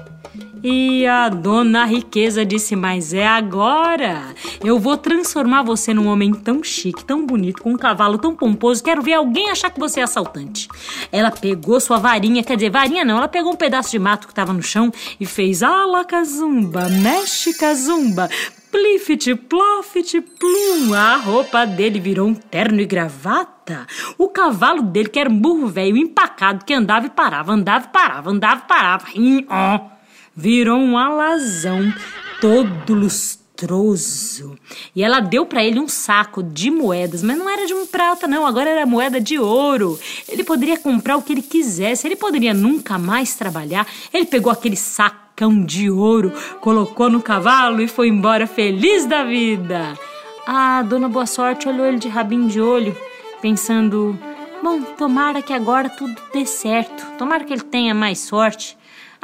E 0.69 1.07
a 1.07 1.29
dona 1.29 1.85
Riqueza 1.85 2.45
disse: 2.45 2.75
Mas 2.75 3.15
é 3.15 3.25
agora! 3.25 4.35
Eu 4.65 4.81
vou 4.81 4.97
transformar 4.97 5.63
você 5.63 5.95
num 5.95 6.09
homem 6.09 6.33
tão 6.33 6.61
chique, 6.61 7.05
tão 7.05 7.25
bonito, 7.25 7.63
com 7.63 7.71
um 7.71 7.77
cavalo 7.77 8.19
tão 8.19 8.35
pomposo. 8.35 8.83
Quero 8.83 9.01
ver 9.01 9.13
alguém 9.13 9.49
achar 9.49 9.71
que 9.71 9.79
você 9.79 10.01
é 10.01 10.03
assaltante. 10.03 10.67
Ela 11.13 11.31
pegou 11.31 11.79
sua 11.79 12.01
varinha, 12.01 12.43
quer 12.43 12.57
dizer, 12.57 12.71
varinha 12.71 13.05
não, 13.05 13.17
ela 13.19 13.29
pegou 13.29 13.53
um 13.53 13.57
pedaço 13.57 13.93
de 13.93 13.99
mato 14.01 14.27
que 14.27 14.33
estava 14.33 14.53
no 14.53 14.61
chão 14.61 14.91
e 15.21 15.25
fez 15.25 15.63
alacazumba, 15.63 16.89
mexe 16.89 17.55
cazumba, 17.55 18.29
Plifit, 18.69 19.37
plofit, 19.37 20.21
plum. 20.21 20.93
A 20.93 21.17
roupa 21.17 21.65
dele 21.65 22.01
virou 22.01 22.27
um 22.27 22.35
terno 22.35 22.81
e 22.81 22.87
gravata. 22.87 23.87
O 24.19 24.29
cavalo 24.29 24.83
dele, 24.83 25.09
que 25.09 25.21
era 25.21 25.31
um 25.31 25.39
burro 25.39 25.69
velho 25.69 25.97
empacado, 25.97 26.65
que 26.65 26.75
andava 26.75 27.07
e 27.07 27.11
parava, 27.11 27.53
andava 27.53 27.87
e 27.87 27.89
parava, 27.89 28.31
andava 28.31 28.63
e 28.65 28.69
parava. 28.69 29.07
E, 29.15 29.47
ó, 29.49 29.96
virou 30.37 30.79
um 30.79 30.99
alazão 30.99 31.93
todo 32.41 32.95
lustroso. 32.95 34.59
E 34.95 35.03
ela 35.03 35.21
deu 35.21 35.47
para 35.47 35.65
ele 35.65 35.81
um 35.81 35.89
saco 35.89 36.43
de 36.43 36.71
moedas, 36.71 37.23
mas 37.23 37.39
não 37.39 37.49
era 37.49 37.67
de 37.67 37.73
um 37.73 37.87
prata, 37.87 38.29
não, 38.29 38.47
agora 38.47 38.69
era 38.69 38.85
moeda 38.85 39.19
de 39.19 39.39
ouro. 39.39 39.99
Ele 40.29 40.45
poderia 40.45 40.79
comprar 40.79 41.17
o 41.17 41.23
que 41.23 41.33
ele 41.33 41.43
quisesse, 41.43 42.07
ele 42.07 42.17
poderia 42.17 42.53
nunca 42.53 42.99
mais 42.99 43.35
trabalhar. 43.35 43.87
Ele 44.13 44.27
pegou 44.27 44.53
aquele 44.53 44.77
sacão 44.77 45.65
de 45.65 45.91
ouro, 45.91 46.33
colocou 46.61 47.09
no 47.09 47.23
cavalo 47.23 47.81
e 47.81 47.89
foi 47.89 48.09
embora 48.09 48.47
feliz 48.47 49.07
da 49.07 49.25
vida. 49.25 49.99
Ah, 50.47 50.83
Dona 50.83 51.09
Boa 51.09 51.27
Sorte 51.27 51.67
olhou 51.67 51.87
ele 51.87 51.99
de 51.99 52.09
rabinho 52.09 52.47
de 52.47 52.61
olho, 52.61 52.95
pensando: 53.41 54.19
bom, 54.63 54.83
tomara 54.83 55.41
que 55.41 55.53
agora 55.53 55.89
tudo 55.89 56.15
dê 56.33 56.45
certo, 56.45 57.05
tomara 57.17 57.43
que 57.43 57.55
ele 57.55 57.63
tenha 57.63 57.95
mais 57.95 58.19
sorte. 58.19 58.77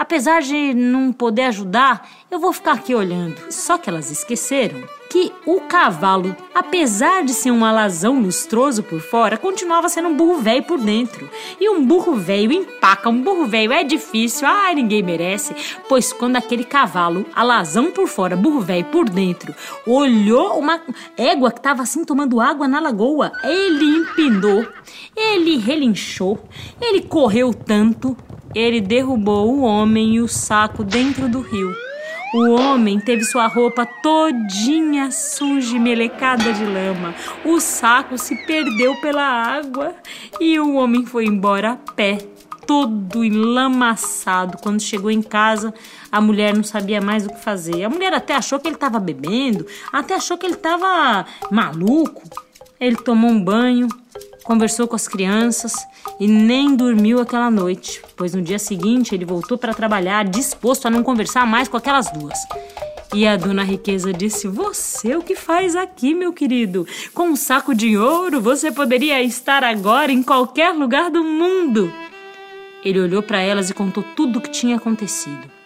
Apesar 0.03 0.43
de 0.43 0.75
não 0.75 1.13
poder 1.13 1.43
ajudar, 1.43 2.11
eu 2.29 2.41
vou 2.41 2.53
ficar 2.53 2.73
aqui 2.73 2.93
olhando. 2.93 3.37
Só 3.53 3.79
que 3.79 3.89
elas 3.89 4.11
esqueceram 4.11 4.83
que 5.09 5.31
o 5.47 5.61
cavalo, 5.61 6.35
apesar 6.53 7.23
de 7.23 7.33
ser 7.33 7.53
um 7.53 7.65
alazão 7.65 8.21
lustroso 8.21 8.83
por 8.83 8.99
fora, 8.99 9.39
continuava 9.39 9.89
sendo 9.89 10.09
um 10.09 10.17
burro 10.17 10.41
velho 10.41 10.65
por 10.65 10.81
dentro. 10.81 11.31
E 11.61 11.71
um 11.71 11.87
burro 11.87 12.17
velho 12.17 12.51
empaca, 12.51 13.11
um 13.11 13.23
burro 13.23 13.47
velho 13.47 13.73
é 13.73 13.85
difícil, 13.85 14.49
ai, 14.49 14.75
ninguém 14.75 15.05
merece. 15.05 15.55
Pois 15.89 16.13
quando 16.13 16.35
aquele 16.35 16.65
cavalo, 16.65 17.25
alazão 17.33 17.93
por 17.93 18.09
fora, 18.09 18.35
burro 18.35 18.61
velho 18.61 18.87
por 18.87 19.09
dentro, 19.09 19.55
olhou 19.87 20.59
uma 20.59 20.81
égua 21.17 21.53
que 21.53 21.61
estava 21.61 21.83
assim 21.83 22.05
tomando 22.05 22.41
água 22.41 22.67
na 22.67 22.81
lagoa, 22.81 23.31
ele 23.45 23.99
empinou, 23.99 24.67
ele 25.17 25.59
relinchou, 25.59 26.43
ele 26.81 27.03
correu 27.03 27.55
tanto, 27.55 28.17
ele 28.55 28.81
derrubou 28.81 29.53
o 29.53 29.63
homem 29.63 30.15
e 30.15 30.21
o 30.21 30.29
saco 30.29 30.85
dentro 30.85 31.29
do 31.29 31.41
rio. 31.41 31.75
O 32.35 32.51
homem 32.53 32.99
teve 32.99 33.25
sua 33.25 33.47
roupa 33.47 33.85
todinha 33.85 35.11
suja 35.11 35.77
e 35.77 35.79
melecada 35.79 36.51
de 36.53 36.65
lama. 36.65 37.15
O 37.45 37.61
saco 37.61 38.17
se 38.17 38.35
perdeu 38.47 38.97
pela 39.03 39.23
água 39.23 39.95
e 40.41 40.59
o 40.59 40.77
homem 40.77 41.05
foi 41.05 41.27
embora 41.27 41.73
a 41.73 41.77
pé, 41.77 42.19
todo 42.67 43.23
enlamaçado. 43.23 44.57
Quando 44.63 44.81
chegou 44.81 45.11
em 45.11 45.21
casa, 45.21 45.75
a 46.11 46.23
mulher 46.23 46.55
não 46.55 46.65
sabia 46.65 47.03
mais 47.03 47.27
o 47.27 47.29
que 47.29 47.39
fazer. 47.39 47.85
A 47.85 47.91
mulher 47.91 48.15
até 48.15 48.35
achou 48.35 48.59
que 48.59 48.67
ele 48.67 48.77
estava 48.77 48.99
bebendo, 48.99 49.67
até 49.93 50.15
achou 50.15 50.39
que 50.39 50.47
ele 50.47 50.55
estava 50.55 51.27
maluco. 51.51 52.23
Ele 52.81 52.97
tomou 52.97 53.31
um 53.31 53.45
banho, 53.45 53.89
conversou 54.43 54.89
com 54.89 54.97
as 54.97 55.09
crianças 55.09 55.73
e 56.19 56.27
nem 56.27 56.75
dormiu 56.75 57.21
aquela 57.21 57.51
noite, 57.51 58.03
pois 58.17 58.35
no 58.35 58.43
dia 58.43 58.59
seguinte 58.59 59.15
ele 59.15 59.25
voltou 59.25 59.57
para 59.57 59.75
trabalhar 59.75 60.25
disposto 60.25 60.87
a 60.87 60.91
não 60.91 61.03
conversar 61.03 61.47
mais 61.47 61.69
com 61.69 61.77
aquelas 61.77 62.11
duas. 62.11 62.39
E 63.15 63.27
a 63.27 63.37
dona 63.37 63.63
Riqueza 63.63 64.13
disse: 64.13 64.49
Você 64.49 65.15
o 65.15 65.23
que 65.23 65.37
faz 65.37 65.77
aqui, 65.77 66.15
meu 66.15 66.33
querido? 66.33 66.87
Com 67.13 67.25
um 67.25 67.37
saco 67.37 67.75
de 67.75 67.97
ouro, 67.97 68.41
você 68.41 68.73
poderia 68.73 69.23
estar 69.23 69.63
agora 69.63 70.11
em 70.11 70.23
qualquer 70.23 70.73
lugar 70.73 71.11
do 71.11 71.23
mundo. 71.23 71.93
Ele 72.83 73.01
olhou 73.01 73.23
para 73.23 73.39
elas 73.39 73.69
e 73.69 73.75
contou 73.75 74.03
tudo 74.17 74.39
o 74.39 74.43
que 74.43 74.51
tinha 74.51 74.77
acontecido. 74.77 75.62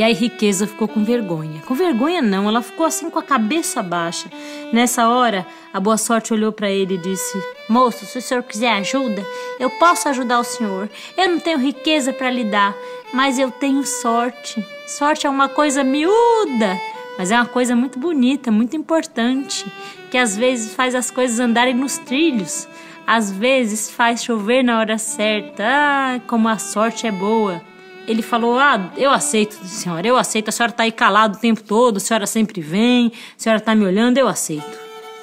E 0.00 0.02
aí 0.02 0.14
Riqueza 0.14 0.66
ficou 0.66 0.88
com 0.88 1.04
vergonha. 1.04 1.60
Com 1.66 1.74
vergonha 1.74 2.22
não, 2.22 2.48
ela 2.48 2.62
ficou 2.62 2.86
assim 2.86 3.10
com 3.10 3.18
a 3.18 3.22
cabeça 3.22 3.82
baixa. 3.82 4.30
Nessa 4.72 5.06
hora, 5.06 5.46
a 5.74 5.78
boa 5.78 5.98
sorte 5.98 6.32
olhou 6.32 6.50
para 6.50 6.70
ele 6.70 6.94
e 6.94 6.96
disse: 6.96 7.38
Moço, 7.68 8.06
se 8.06 8.16
o 8.16 8.22
senhor 8.22 8.42
quiser 8.42 8.72
ajuda, 8.72 9.22
eu 9.58 9.68
posso 9.68 10.08
ajudar 10.08 10.38
o 10.38 10.42
senhor. 10.42 10.88
Eu 11.18 11.28
não 11.28 11.38
tenho 11.38 11.58
riqueza 11.58 12.14
para 12.14 12.30
lhe 12.30 12.44
dar, 12.44 12.74
mas 13.12 13.38
eu 13.38 13.50
tenho 13.50 13.84
sorte. 13.84 14.66
Sorte 14.86 15.26
é 15.26 15.28
uma 15.28 15.50
coisa 15.50 15.84
miúda, 15.84 16.80
mas 17.18 17.30
é 17.30 17.34
uma 17.34 17.44
coisa 17.44 17.76
muito 17.76 17.98
bonita, 17.98 18.50
muito 18.50 18.74
importante, 18.74 19.70
que 20.10 20.16
às 20.16 20.34
vezes 20.34 20.72
faz 20.72 20.94
as 20.94 21.10
coisas 21.10 21.38
andarem 21.38 21.74
nos 21.74 21.98
trilhos. 21.98 22.66
Às 23.06 23.30
vezes 23.30 23.90
faz 23.90 24.24
chover 24.24 24.62
na 24.62 24.78
hora 24.78 24.96
certa. 24.96 25.62
Ah, 25.62 26.20
como 26.26 26.48
a 26.48 26.56
sorte 26.56 27.06
é 27.06 27.12
boa 27.12 27.60
ele 28.06 28.22
falou: 28.22 28.58
Ah, 28.58 28.90
eu 28.96 29.10
aceito, 29.10 29.54
senhora, 29.64 30.06
eu 30.06 30.16
aceito. 30.16 30.48
A 30.48 30.52
senhora 30.52 30.72
está 30.72 30.82
aí 30.84 30.92
calado 30.92 31.36
o 31.36 31.40
tempo 31.40 31.62
todo, 31.62 31.98
a 31.98 32.00
senhora 32.00 32.26
sempre 32.26 32.60
vem, 32.60 33.12
a 33.36 33.40
senhora 33.40 33.58
está 33.58 33.74
me 33.74 33.84
olhando, 33.84 34.18
eu 34.18 34.28
aceito. 34.28 34.78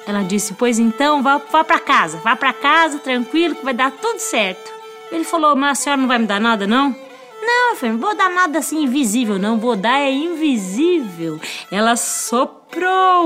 Ela 0.06 0.22
disse: 0.22 0.54
Pois 0.54 0.78
então, 0.78 1.22
vá, 1.22 1.38
vá 1.38 1.62
para 1.62 1.78
casa, 1.78 2.18
vá 2.18 2.34
para 2.34 2.52
casa, 2.52 2.98
tranquilo, 2.98 3.54
que 3.54 3.64
vai 3.64 3.74
dar 3.74 3.90
tudo 3.90 4.18
certo. 4.18 4.72
Ele 5.12 5.24
falou: 5.24 5.54
Mas 5.54 5.78
a 5.78 5.82
senhora 5.82 6.00
não 6.00 6.08
vai 6.08 6.18
me 6.18 6.26
dar 6.26 6.40
nada, 6.40 6.66
não? 6.66 6.94
Não, 7.40 7.76
filho, 7.76 7.92
não 7.92 8.00
vou 8.00 8.14
dar 8.14 8.28
nada 8.30 8.58
assim 8.58 8.82
invisível, 8.82 9.38
não. 9.38 9.58
Vou 9.58 9.76
dar 9.76 9.98
é 9.98 10.10
invisível. 10.10 11.40
Ela 11.70 11.96
soprou 11.96 12.57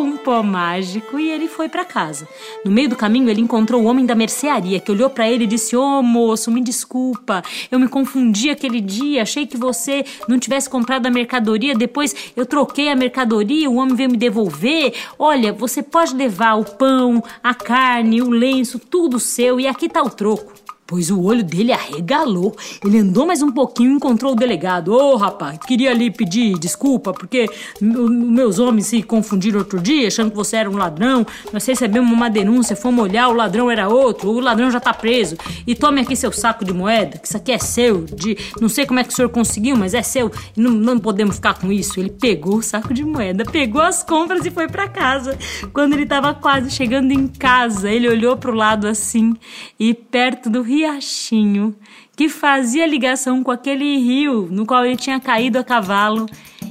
um 0.03 0.17
pó 0.17 0.43
mágico 0.43 1.19
e 1.19 1.31
ele 1.31 1.49
foi 1.49 1.69
para 1.69 1.85
casa. 1.85 2.27
No 2.65 2.71
meio 2.71 2.89
do 2.89 2.97
caminho, 2.97 3.29
ele 3.29 3.41
encontrou 3.41 3.83
o 3.83 3.85
homem 3.87 4.05
da 4.05 4.15
mercearia, 4.15 4.81
que 4.81 4.91
olhou 4.91 5.09
para 5.09 5.29
ele 5.29 5.45
e 5.45 5.47
disse: 5.47 5.77
Ô 5.77 5.83
oh, 5.83 6.03
moço, 6.03 6.51
me 6.51 6.61
desculpa, 6.61 7.43
eu 7.71 7.79
me 7.79 7.89
confundi 7.89 8.51
aquele 8.51 8.81
dia. 8.81 9.23
Achei 9.23 9.47
que 9.47 9.57
você 9.57 10.05
não 10.29 10.39
tivesse 10.39 10.69
comprado 10.69 11.07
a 11.07 11.11
mercadoria. 11.11 11.75
Depois 11.75 12.15
eu 12.37 12.45
troquei 12.45 12.91
a 12.91 12.97
mercadoria, 12.97 13.71
o 13.71 13.77
homem 13.77 13.95
veio 13.95 14.11
me 14.11 14.17
devolver. 14.17 14.95
Olha, 15.19 15.53
você 15.53 15.83
pode 15.83 16.15
levar 16.15 16.55
o 16.55 16.65
pão, 16.65 17.23
a 17.43 17.55
carne, 17.55 18.23
o 18.23 18.31
lenço, 18.31 18.79
tudo 18.79 19.21
seu, 19.21 19.61
e 19.61 19.67
aqui 19.67 19.89
tá 19.89 20.03
o 20.03 20.11
troco 20.11 20.62
pois 20.93 21.11
o 21.11 21.23
olho 21.23 21.43
dele 21.43 21.73
arregalou. 21.73 22.55
Ele 22.85 22.99
andou 22.99 23.27
mais 23.27 23.41
um 23.41 23.51
pouquinho 23.51 23.93
e 23.93 23.95
encontrou 23.95 24.33
o 24.33 24.35
delegado. 24.35 24.93
Ô, 24.93 25.15
oh, 25.15 25.17
rapaz, 25.17 25.59
queria 25.67 25.91
lhe 25.95 26.11
pedir 26.11 26.59
desculpa 26.59 27.15
porque 27.15 27.49
meus 27.81 28.59
homens 28.59 28.89
se 28.89 29.03
confundiram 29.03 29.61
outro 29.61 29.81
dia, 29.81 30.09
achando 30.09 30.31
que 30.31 30.37
você 30.37 30.57
era 30.57 30.71
um 30.71 30.77
ladrão. 30.77 31.27
Nós 31.51 31.65
recebemos 31.65 32.13
uma 32.13 32.29
denúncia, 32.29 32.77
fomos 32.77 33.05
olhar, 33.05 33.29
o 33.29 33.33
ladrão 33.33 33.71
era 33.71 33.89
outro, 33.89 34.29
o 34.29 34.39
ladrão 34.39 34.71
já 34.71 34.81
tá 34.81 34.93
preso. 34.93 35.35
E 35.67 35.75
tome 35.75 36.03
aqui 36.03 36.15
seu 36.15 36.31
saco 36.31 36.63
de 36.63 36.75
moeda, 36.75 37.17
que 37.17 37.27
isso 37.27 37.39
aqui 37.39 37.53
é 37.53 37.59
seu, 37.59 38.05
de 38.05 38.37
não 38.61 38.69
sei 38.69 38.85
como 38.85 39.01
é 39.01 39.05
que 39.05 39.15
o 39.15 39.17
senhor 39.17 39.31
conseguiu, 39.31 39.79
mas 39.79 39.95
é 39.95 40.03
seu. 40.03 40.31
Não, 40.55 40.73
não 40.73 40.99
podemos 40.99 41.37
ficar 41.37 41.55
com 41.59 41.73
isso. 41.73 41.99
Ele 41.99 42.11
pegou 42.11 42.57
o 42.57 42.63
saco 42.63 42.93
de 42.93 43.03
moeda, 43.03 43.47
pegou 43.47 43.81
as 43.81 44.03
compras 44.03 44.45
e 44.45 44.51
foi 44.51 44.69
para 44.69 44.87
casa. 44.89 45.39
Quando 45.73 45.95
ele 45.95 46.05
tava 46.05 46.35
quase 46.35 46.71
chegando 46.71 47.13
em 47.13 47.29
casa, 47.29 47.91
ele 47.91 48.11
olhou 48.11 48.37
pro 48.37 48.53
lado 48.53 48.87
assim 48.87 49.35
e 49.81 49.95
perto 49.95 50.51
do 50.51 50.61
rio 50.61 50.82
riachinho 50.83 51.75
que 52.17 52.29
fazia 52.29 52.87
ligação 52.87 53.43
com 53.43 53.51
aquele 53.51 53.97
rio 53.99 54.49
no 54.51 54.67
qual 54.67 54.85
ele 54.85 54.97
tinha 54.97 55.19
caído 55.21 55.59
a 55.59 55.65
cavalo. 55.65 56.27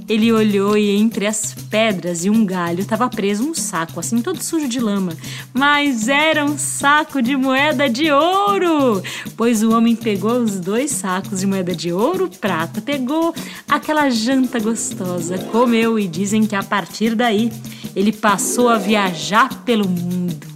Ele 0.08 0.32
olhou 0.32 0.78
e 0.78 0.98
entre 0.98 1.26
as 1.26 1.54
pedras 1.70 2.26
e 2.26 2.30
um 2.30 2.46
galho 2.46 2.82
estava 2.82 3.10
preso 3.10 3.50
um 3.50 3.54
saco, 3.54 4.00
assim 4.00 4.22
todo 4.22 4.42
sujo 4.42 4.68
de 4.68 4.80
lama. 4.80 5.14
Mas 5.54 6.10
era 6.10 6.44
um 6.44 6.58
saco 6.58 7.22
de 7.22 7.36
moeda 7.36 7.90
de 7.90 8.12
ouro! 8.12 9.02
Pois 9.38 9.64
o 9.64 9.72
homem 9.72 9.96
pegou 9.96 10.34
os 10.34 10.60
dois 10.60 10.92
sacos 10.92 11.40
de 11.40 11.48
moeda 11.48 11.74
de 11.74 11.94
ouro, 11.94 12.30
prata, 12.30 12.82
pegou 12.82 13.34
aquela 13.70 14.10
janta 14.10 14.60
gostosa, 14.60 15.38
comeu 15.38 15.98
e 15.98 16.08
dizem 16.08 16.46
que 16.46 16.56
a 16.56 16.64
partir 16.64 17.16
daí 17.16 17.52
ele 17.96 18.12
passou 18.12 18.68
a 18.68 18.78
viajar 18.78 19.64
pelo 19.64 19.88
mundo 19.88 20.51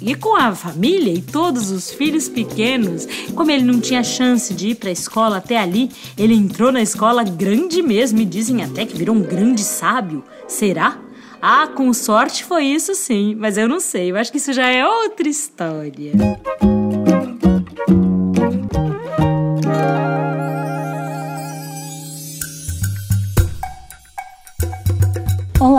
e 0.00 0.14
com 0.14 0.36
a 0.36 0.54
família 0.54 1.12
e 1.12 1.20
todos 1.20 1.70
os 1.70 1.90
filhos 1.90 2.28
pequenos. 2.28 3.06
Como 3.34 3.50
ele 3.50 3.64
não 3.64 3.80
tinha 3.80 4.02
chance 4.02 4.52
de 4.54 4.68
ir 4.68 4.74
para 4.76 4.88
a 4.88 4.92
escola 4.92 5.36
até 5.38 5.58
ali, 5.58 5.90
ele 6.16 6.34
entrou 6.34 6.72
na 6.72 6.82
escola 6.82 7.22
grande 7.22 7.82
mesmo 7.82 8.20
e 8.20 8.24
dizem 8.24 8.62
até 8.62 8.86
que 8.86 8.96
virou 8.96 9.14
um 9.14 9.22
grande 9.22 9.62
sábio. 9.62 10.24
Será? 10.48 10.98
Ah, 11.42 11.68
com 11.68 11.92
sorte 11.92 12.44
foi 12.44 12.64
isso 12.64 12.94
sim, 12.94 13.34
mas 13.38 13.56
eu 13.56 13.66
não 13.66 13.80
sei, 13.80 14.10
eu 14.10 14.16
acho 14.16 14.30
que 14.30 14.36
isso 14.36 14.52
já 14.52 14.68
é 14.68 14.86
outra 14.86 15.26
história. 15.26 16.12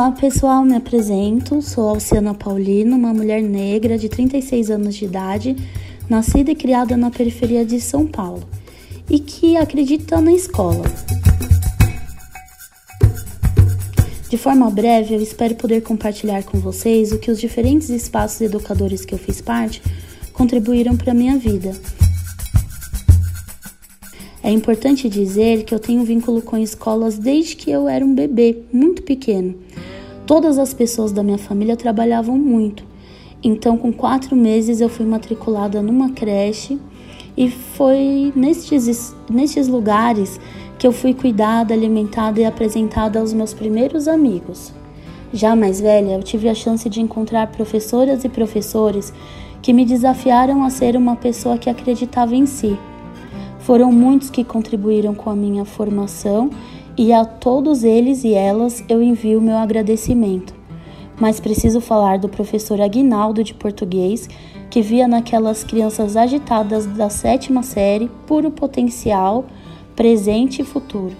Olá 0.01 0.11
pessoal, 0.13 0.65
me 0.65 0.75
apresento. 0.75 1.61
Sou 1.61 1.87
Alciana 1.87 2.33
Paulino, 2.33 2.95
uma 2.95 3.13
mulher 3.13 3.39
negra 3.39 3.99
de 3.99 4.09
36 4.09 4.71
anos 4.71 4.95
de 4.95 5.05
idade, 5.05 5.55
nascida 6.09 6.49
e 6.49 6.55
criada 6.55 6.97
na 6.97 7.11
periferia 7.11 7.63
de 7.63 7.79
São 7.79 8.07
Paulo 8.07 8.41
e 9.07 9.19
que 9.19 9.55
acredita 9.55 10.19
na 10.19 10.33
escola. 10.33 10.85
De 14.27 14.39
forma 14.39 14.71
breve, 14.71 15.13
eu 15.13 15.21
espero 15.21 15.53
poder 15.53 15.81
compartilhar 15.81 16.41
com 16.45 16.59
vocês 16.59 17.11
o 17.11 17.19
que 17.19 17.29
os 17.29 17.39
diferentes 17.39 17.89
espaços 17.89 18.41
educadores 18.41 19.05
que 19.05 19.13
eu 19.13 19.19
fiz 19.19 19.39
parte 19.39 19.83
contribuíram 20.33 20.97
para 20.97 21.11
a 21.11 21.15
minha 21.15 21.37
vida. 21.37 21.79
É 24.43 24.49
importante 24.49 25.07
dizer 25.07 25.63
que 25.63 25.75
eu 25.75 25.79
tenho 25.79 26.03
vínculo 26.03 26.41
com 26.41 26.57
escolas 26.57 27.19
desde 27.19 27.55
que 27.55 27.69
eu 27.69 27.87
era 27.87 28.03
um 28.03 28.15
bebê, 28.15 28.63
muito 28.73 29.03
pequeno. 29.03 29.53
Todas 30.31 30.57
as 30.57 30.73
pessoas 30.73 31.11
da 31.11 31.21
minha 31.21 31.37
família 31.37 31.75
trabalhavam 31.75 32.37
muito. 32.37 32.85
Então, 33.43 33.77
com 33.77 33.91
quatro 33.91 34.33
meses, 34.33 34.79
eu 34.79 34.87
fui 34.87 35.05
matriculada 35.05 35.81
numa 35.81 36.11
creche 36.11 36.79
e 37.35 37.51
foi 37.51 38.31
nestes, 38.33 39.13
nestes 39.29 39.67
lugares 39.67 40.39
que 40.79 40.87
eu 40.87 40.93
fui 40.93 41.13
cuidada, 41.13 41.73
alimentada 41.73 42.39
e 42.39 42.45
apresentada 42.45 43.19
aos 43.19 43.33
meus 43.33 43.53
primeiros 43.53 44.07
amigos. 44.07 44.71
Já 45.33 45.53
mais 45.53 45.81
velha, 45.81 46.13
eu 46.13 46.23
tive 46.23 46.47
a 46.47 46.55
chance 46.55 46.87
de 46.89 47.01
encontrar 47.01 47.47
professoras 47.47 48.23
e 48.23 48.29
professores 48.29 49.13
que 49.61 49.73
me 49.73 49.83
desafiaram 49.83 50.63
a 50.63 50.69
ser 50.69 50.95
uma 50.95 51.17
pessoa 51.17 51.57
que 51.57 51.69
acreditava 51.69 52.33
em 52.33 52.45
si. 52.45 52.79
Foram 53.59 53.91
muitos 53.91 54.29
que 54.29 54.45
contribuíram 54.45 55.13
com 55.13 55.29
a 55.29 55.35
minha 55.35 55.65
formação 55.65 56.49
e 56.97 57.13
a 57.13 57.23
todos 57.25 57.83
eles 57.83 58.23
e 58.23 58.33
elas 58.33 58.83
eu 58.89 59.01
envio 59.01 59.41
meu 59.41 59.57
agradecimento. 59.57 60.53
Mas 61.19 61.39
preciso 61.39 61.79
falar 61.79 62.17
do 62.17 62.27
professor 62.27 62.81
Aguinaldo 62.81 63.43
de 63.43 63.53
português, 63.53 64.27
que 64.69 64.81
via 64.81 65.07
naquelas 65.07 65.63
crianças 65.63 66.17
agitadas 66.17 66.85
da 66.85 67.09
sétima 67.09 67.61
série 67.61 68.09
puro 68.25 68.49
potencial, 68.49 69.45
presente 69.95 70.61
e 70.61 70.65
futuro. 70.65 71.15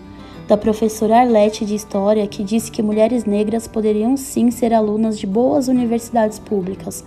Da 0.47 0.57
professora 0.57 1.19
Arlete 1.19 1.65
de 1.65 1.75
História, 1.75 2.27
que 2.27 2.43
disse 2.43 2.71
que 2.71 2.81
mulheres 2.81 3.25
negras 3.25 3.67
poderiam 3.67 4.17
sim 4.17 4.49
ser 4.51 4.73
alunas 4.73 5.19
de 5.19 5.27
boas 5.27 5.67
universidades 5.67 6.39
públicas. 6.39 7.05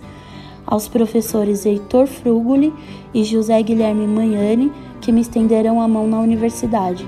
Aos 0.65 0.87
professores 0.87 1.65
Heitor 1.65 2.07
Frugoli 2.07 2.73
e 3.13 3.23
José 3.23 3.61
Guilherme 3.61 4.07
Manhani, 4.07 4.71
que 5.01 5.11
me 5.11 5.21
estenderam 5.21 5.79
a 5.79 5.87
mão 5.87 6.07
na 6.07 6.19
universidade. 6.19 7.05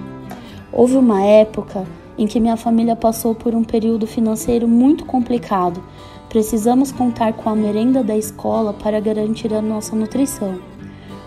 Houve 0.77 0.95
uma 0.95 1.23
época 1.23 1.87
em 2.19 2.27
que 2.27 2.39
minha 2.39 2.55
família 2.55 2.95
passou 2.95 3.33
por 3.33 3.55
um 3.55 3.63
período 3.63 4.05
financeiro 4.05 4.67
muito 4.67 5.05
complicado. 5.05 5.83
Precisamos 6.29 6.91
contar 6.91 7.33
com 7.33 7.49
a 7.49 7.55
merenda 7.55 8.03
da 8.03 8.15
escola 8.15 8.71
para 8.71 8.99
garantir 8.99 9.51
a 9.55 9.59
nossa 9.59 9.95
nutrição. 9.95 10.59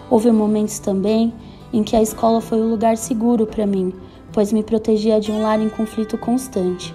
Houve 0.08 0.30
momentos 0.30 0.78
também 0.78 1.34
em 1.72 1.82
que 1.82 1.96
a 1.96 2.02
escola 2.02 2.40
foi 2.40 2.60
o 2.60 2.70
lugar 2.70 2.96
seguro 2.96 3.44
para 3.44 3.66
mim, 3.66 3.92
pois 4.32 4.52
me 4.52 4.62
protegia 4.62 5.18
de 5.18 5.32
um 5.32 5.42
lar 5.42 5.60
em 5.60 5.68
conflito 5.68 6.16
constante. 6.16 6.94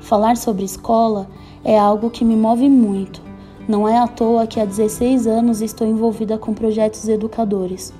Falar 0.00 0.38
sobre 0.38 0.64
escola 0.64 1.28
é 1.62 1.78
algo 1.78 2.08
que 2.08 2.24
me 2.24 2.36
move 2.36 2.70
muito. 2.70 3.20
Não 3.68 3.86
é 3.86 3.98
à 3.98 4.08
toa 4.08 4.46
que 4.46 4.58
há 4.58 4.64
16 4.64 5.26
anos 5.26 5.60
estou 5.60 5.86
envolvida 5.86 6.38
com 6.38 6.54
projetos 6.54 7.06
educadores. 7.06 7.92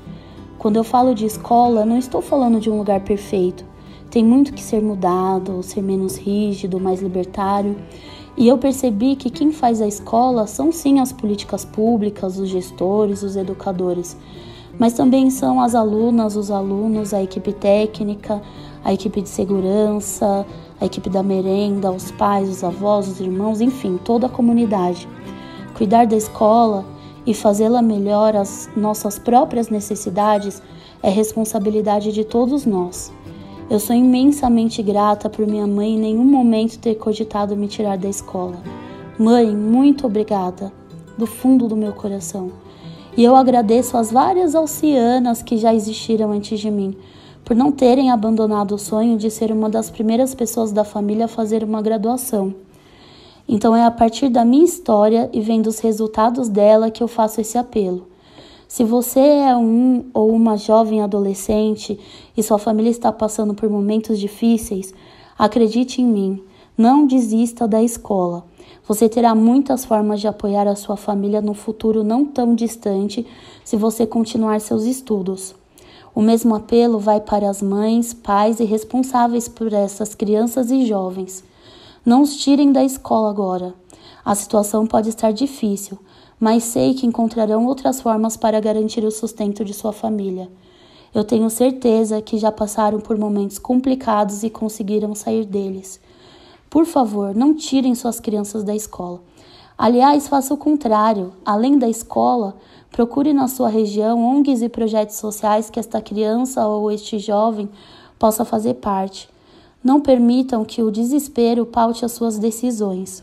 Quando 0.58 0.76
eu 0.76 0.84
falo 0.84 1.14
de 1.14 1.26
escola, 1.26 1.84
não 1.84 1.98
estou 1.98 2.22
falando 2.22 2.58
de 2.58 2.70
um 2.70 2.78
lugar 2.78 3.00
perfeito. 3.00 3.64
Tem 4.10 4.24
muito 4.24 4.52
que 4.52 4.62
ser 4.62 4.80
mudado, 4.80 5.62
ser 5.62 5.82
menos 5.82 6.16
rígido, 6.16 6.80
mais 6.80 7.02
libertário. 7.02 7.76
E 8.36 8.48
eu 8.48 8.56
percebi 8.56 9.16
que 9.16 9.30
quem 9.30 9.52
faz 9.52 9.80
a 9.80 9.86
escola 9.86 10.46
são 10.46 10.72
sim 10.72 11.00
as 11.00 11.12
políticas 11.12 11.64
públicas, 11.64 12.38
os 12.38 12.48
gestores, 12.48 13.22
os 13.22 13.36
educadores, 13.36 14.16
mas 14.78 14.92
também 14.92 15.30
são 15.30 15.60
as 15.60 15.74
alunas, 15.74 16.36
os 16.36 16.50
alunos, 16.50 17.14
a 17.14 17.22
equipe 17.22 17.52
técnica, 17.52 18.42
a 18.84 18.92
equipe 18.92 19.22
de 19.22 19.28
segurança, 19.28 20.46
a 20.80 20.84
equipe 20.84 21.08
da 21.08 21.22
merenda, 21.22 21.90
os 21.90 22.10
pais, 22.10 22.48
os 22.48 22.62
avós, 22.62 23.08
os 23.08 23.20
irmãos, 23.20 23.60
enfim, 23.60 23.98
toda 24.02 24.26
a 24.26 24.30
comunidade. 24.30 25.08
Cuidar 25.74 26.06
da 26.06 26.16
escola 26.16 26.84
e 27.26 27.34
fazê-la 27.34 27.82
melhor 27.82 28.36
às 28.36 28.70
nossas 28.76 29.18
próprias 29.18 29.68
necessidades 29.68 30.62
é 31.02 31.10
responsabilidade 31.10 32.12
de 32.12 32.24
todos 32.24 32.64
nós. 32.64 33.12
Eu 33.68 33.80
sou 33.80 33.96
imensamente 33.96 34.80
grata 34.82 35.28
por 35.28 35.44
minha 35.46 35.66
mãe 35.66 35.94
em 35.94 35.98
nenhum 35.98 36.24
momento 36.24 36.78
ter 36.78 36.94
cogitado 36.94 37.56
me 37.56 37.66
tirar 37.66 37.98
da 37.98 38.08
escola. 38.08 38.56
Mãe, 39.18 39.56
muito 39.56 40.06
obrigada, 40.06 40.72
do 41.18 41.26
fundo 41.26 41.66
do 41.66 41.76
meu 41.76 41.92
coração. 41.92 42.52
E 43.16 43.24
eu 43.24 43.34
agradeço 43.34 43.96
às 43.96 44.12
várias 44.12 44.54
alcianas 44.54 45.42
que 45.42 45.56
já 45.56 45.74
existiram 45.74 46.30
antes 46.30 46.60
de 46.60 46.70
mim, 46.70 46.96
por 47.44 47.56
não 47.56 47.72
terem 47.72 48.10
abandonado 48.10 48.74
o 48.74 48.78
sonho 48.78 49.16
de 49.16 49.30
ser 49.30 49.50
uma 49.50 49.68
das 49.68 49.90
primeiras 49.90 50.34
pessoas 50.34 50.70
da 50.70 50.84
família 50.84 51.24
a 51.24 51.28
fazer 51.28 51.64
uma 51.64 51.82
graduação. 51.82 52.54
Então 53.48 53.76
é 53.76 53.85
a 53.85 53.90
partir 53.90 54.28
da 54.28 54.44
minha 54.44 54.64
história 54.64 55.30
e 55.32 55.40
vendo 55.40 55.68
os 55.68 55.78
resultados 55.78 56.48
dela 56.48 56.90
que 56.90 57.02
eu 57.02 57.09
faço 57.09 57.40
esse 57.40 57.56
apelo. 57.56 58.09
Se 58.66 58.82
você 58.82 59.20
é 59.20 59.56
um 59.56 60.06
ou 60.12 60.32
uma 60.32 60.56
jovem 60.56 61.00
adolescente 61.00 61.98
e 62.37 62.42
sua 62.42 62.59
família 62.59 62.90
está 62.90 63.12
passando 63.12 63.54
por 63.54 63.70
momentos 63.70 64.18
difíceis, 64.18 64.92
acredite 65.38 66.02
em 66.02 66.06
mim, 66.06 66.42
não 66.76 67.06
desista 67.06 67.68
da 67.68 67.80
escola. 67.80 68.44
Você 68.88 69.09
terá 69.09 69.35
muitas 69.35 69.85
formas 69.85 70.20
de 70.20 70.26
apoiar 70.26 70.66
a 70.66 70.74
sua 70.74 70.96
família 70.96 71.40
no 71.40 71.54
futuro 71.54 72.02
não 72.02 72.24
tão 72.24 72.54
distante 72.54 73.24
se 73.64 73.76
você 73.76 74.04
continuar 74.04 74.61
seus 74.61 74.85
estudos. 74.85 75.54
O 76.12 76.20
mesmo 76.20 76.54
apelo 76.54 76.98
vai 76.98 77.20
para 77.20 77.48
as 77.48 77.62
mães, 77.62 78.12
pais 78.12 78.59
e 78.59 78.64
responsáveis 78.64 79.48
por 79.48 79.72
essas 79.72 80.14
crianças 80.14 80.70
e 80.70 80.85
jovens. 80.87 81.44
Não 82.06 82.22
os 82.22 82.36
tirem 82.36 82.70
da 82.70 82.84
escola 82.84 83.28
agora. 83.28 83.74
A 84.24 84.32
situação 84.36 84.86
pode 84.86 85.08
estar 85.08 85.32
difícil, 85.32 85.98
mas 86.38 86.62
sei 86.62 86.94
que 86.94 87.04
encontrarão 87.04 87.66
outras 87.66 88.00
formas 88.00 88.36
para 88.36 88.60
garantir 88.60 89.02
o 89.02 89.10
sustento 89.10 89.64
de 89.64 89.74
sua 89.74 89.92
família. 89.92 90.48
Eu 91.12 91.24
tenho 91.24 91.50
certeza 91.50 92.22
que 92.22 92.38
já 92.38 92.52
passaram 92.52 93.00
por 93.00 93.18
momentos 93.18 93.58
complicados 93.58 94.44
e 94.44 94.50
conseguiram 94.50 95.16
sair 95.16 95.44
deles. 95.44 96.00
Por 96.70 96.86
favor, 96.86 97.34
não 97.34 97.52
tirem 97.52 97.92
suas 97.96 98.20
crianças 98.20 98.62
da 98.62 98.76
escola. 98.76 99.20
Aliás, 99.76 100.28
faça 100.28 100.54
o 100.54 100.56
contrário. 100.56 101.32
Além 101.44 101.76
da 101.76 101.88
escola, 101.88 102.56
procure 102.92 103.32
na 103.32 103.48
sua 103.48 103.68
região 103.68 104.24
ONGs 104.24 104.62
e 104.62 104.68
projetos 104.68 105.16
sociais 105.16 105.68
que 105.68 105.80
esta 105.80 106.00
criança 106.00 106.68
ou 106.68 106.88
este 106.88 107.18
jovem 107.18 107.68
possa 108.16 108.44
fazer 108.44 108.74
parte. 108.74 109.28
Não 109.87 110.01
permitam 110.01 110.64
que 110.64 110.83
o 110.83 110.90
desespero 110.90 111.64
paute 111.64 112.05
as 112.05 112.11
suas 112.11 112.40
decisões. 112.40 113.22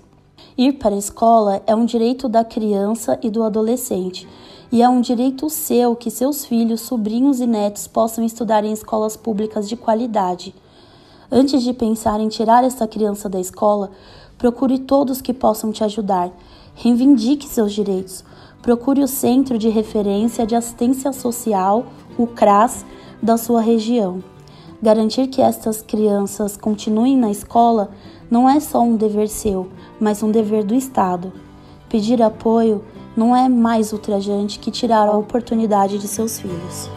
Ir 0.58 0.71
para 0.80 0.95
a 0.95 0.97
escola 0.97 1.62
é 1.67 1.76
um 1.76 1.84
direito 1.84 2.30
da 2.30 2.45
criança 2.45 3.19
e 3.21 3.30
do 3.30 3.43
adolescente, 3.43 4.26
e 4.71 4.82
é 4.82 4.88
um 4.88 5.02
direito 5.02 5.49
seu 5.49 5.93
que 5.93 6.10
seus 6.10 6.45
filhos, 6.45 6.80
sobrinhos 6.80 7.41
e 7.41 7.45
netos 7.45 7.86
possam 7.86 8.23
estudar 8.23 8.63
em 8.63 8.71
escolas 8.71 9.17
públicas 9.17 9.67
de 9.67 9.76
qualidade. 9.76 10.56
Antes 11.30 11.63
de 11.63 11.73
pensar 11.73 12.21
em 12.21 12.30
tirar 12.30 12.63
essa 12.63 12.88
criança 12.88 13.28
da 13.28 13.41
escola, 13.41 13.91
Procure 14.43 14.80
todos 14.80 15.21
que 15.21 15.34
possam 15.34 15.71
te 15.71 15.84
ajudar. 15.84 16.32
Reivindique 16.76 17.47
seus 17.47 17.71
direitos. 17.71 18.26
Procure 18.62 19.02
o 19.02 19.08
Centro 19.08 19.58
de 19.58 19.69
Referência 19.69 20.45
de 20.45 20.56
Assistência 20.56 21.13
Social, 21.13 21.86
o 22.17 22.28
CRAS, 22.28 22.86
da 23.21 23.38
sua 23.38 23.62
região. 23.62 24.32
Garantir 24.83 25.27
que 25.27 25.41
estas 25.41 25.81
crianças 25.81 26.57
continuem 26.57 27.15
na 27.15 27.31
escola 27.31 27.91
não 28.29 28.49
é 28.49 28.59
só 28.59 28.81
um 28.81 28.97
dever 28.97 29.29
seu, 29.29 29.69
mas 29.97 30.21
um 30.21 30.29
dever 30.29 30.65
do 30.65 30.75
Estado. 30.75 31.31
Pedir 31.87 32.21
apoio 32.21 32.83
não 33.15 33.33
é 33.33 33.47
mais 33.47 33.93
ultrajante 33.93 34.59
que 34.59 34.69
tirar 34.69 35.07
a 35.07 35.17
oportunidade 35.17 35.97
de 35.97 36.05
seus 36.05 36.37
filhos. 36.37 36.89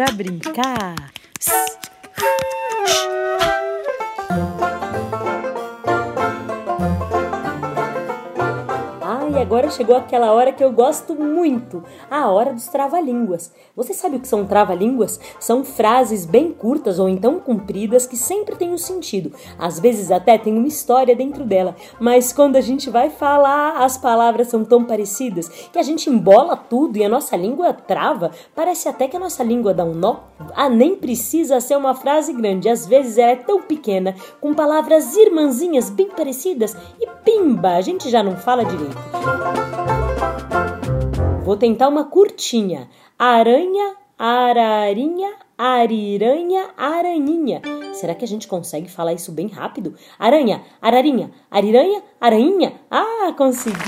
Pra 0.00 0.12
brincar. 0.12 1.12
Psst. 1.38 1.89
Agora 9.50 9.68
chegou 9.68 9.96
aquela 9.96 10.30
hora 10.32 10.52
que 10.52 10.62
eu 10.62 10.70
gosto 10.70 11.12
muito, 11.12 11.82
a 12.08 12.30
hora 12.30 12.52
dos 12.52 12.68
trava-línguas. 12.68 13.52
Você 13.74 13.92
sabe 13.92 14.14
o 14.14 14.20
que 14.20 14.28
são 14.28 14.46
trava-línguas? 14.46 15.18
São 15.40 15.64
frases 15.64 16.24
bem 16.24 16.52
curtas 16.52 17.00
ou 17.00 17.08
então 17.08 17.40
compridas 17.40 18.06
que 18.06 18.16
sempre 18.16 18.54
têm 18.54 18.72
um 18.72 18.78
sentido. 18.78 19.32
Às 19.58 19.80
vezes 19.80 20.12
até 20.12 20.38
tem 20.38 20.56
uma 20.56 20.68
história 20.68 21.16
dentro 21.16 21.44
dela, 21.44 21.74
mas 21.98 22.32
quando 22.32 22.54
a 22.54 22.60
gente 22.60 22.88
vai 22.90 23.10
falar, 23.10 23.82
as 23.82 23.98
palavras 23.98 24.46
são 24.46 24.64
tão 24.64 24.84
parecidas 24.84 25.48
que 25.48 25.80
a 25.80 25.82
gente 25.82 26.08
embola 26.08 26.56
tudo 26.56 26.96
e 26.96 27.04
a 27.04 27.08
nossa 27.08 27.36
língua 27.36 27.72
trava. 27.72 28.30
Parece 28.54 28.88
até 28.88 29.08
que 29.08 29.16
a 29.16 29.20
nossa 29.20 29.42
língua 29.42 29.74
dá 29.74 29.84
um 29.84 29.94
nó. 29.94 30.18
Ah, 30.54 30.68
nem 30.68 30.94
precisa 30.94 31.60
ser 31.60 31.76
uma 31.76 31.96
frase 31.96 32.32
grande, 32.32 32.68
às 32.68 32.86
vezes 32.86 33.18
ela 33.18 33.32
é 33.32 33.36
tão 33.36 33.60
pequena, 33.62 34.14
com 34.40 34.54
palavras 34.54 35.16
irmãzinhas 35.16 35.90
bem 35.90 36.06
parecidas 36.06 36.76
e 37.00 37.06
pimba, 37.24 37.70
a 37.70 37.80
gente 37.80 38.08
já 38.08 38.22
não 38.22 38.36
fala 38.36 38.64
direito. 38.64 39.39
Vou 41.44 41.56
tentar 41.56 41.88
uma 41.88 42.04
curtinha. 42.04 42.88
Aranha, 43.18 43.96
ararinha, 44.22 45.32
ariranha, 45.56 46.68
araninha. 46.76 47.62
Será 47.94 48.14
que 48.14 48.22
a 48.22 48.28
gente 48.28 48.46
consegue 48.46 48.86
falar 48.86 49.14
isso 49.14 49.32
bem 49.32 49.48
rápido? 49.48 49.94
Aranha, 50.18 50.62
ararinha, 50.80 51.30
ariranha, 51.50 52.02
arainha. 52.20 52.74
Ah, 52.90 53.32
consegui! 53.34 53.78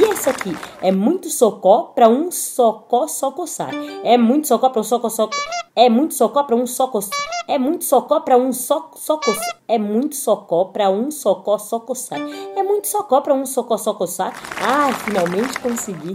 E 0.00 0.04
esse 0.12 0.30
aqui? 0.30 0.56
É 0.80 0.92
muito 0.92 1.28
socó 1.28 1.92
para 1.96 2.08
um 2.08 2.30
socó 2.30 3.08
só 3.08 3.32
coçar. 3.32 3.70
É 4.04 4.16
muito 4.16 4.46
socó 4.46 4.70
para 4.70 4.80
um 4.80 4.84
socó 4.84 5.08
só 5.08 5.28
É 5.74 5.88
muito 5.88 6.14
socó 6.14 6.44
para 6.44 6.54
um 6.54 6.64
só 6.64 6.86
coçar. 6.86 7.18
É 7.48 7.58
muito 7.58 7.84
socó 7.84 8.20
para 8.20 8.36
um 8.36 8.52
só 8.52 8.88
só 8.94 9.18
coçar. 9.18 9.56
É 9.66 9.78
muito 9.78 10.14
socó 10.14 10.66
para 10.66 10.88
um 10.90 11.10
socó 11.10 11.58
só 11.58 11.80
coçar. 11.80 12.20
É 12.20 12.62
muito 12.62 12.86
socó 12.86 13.20
para 13.20 13.34
um 13.34 13.44
socó 13.44 13.76
só 13.76 13.92
coçar. 13.94 14.32
Ah, 14.62 14.92
finalmente 14.92 15.58
consegui. 15.58 16.12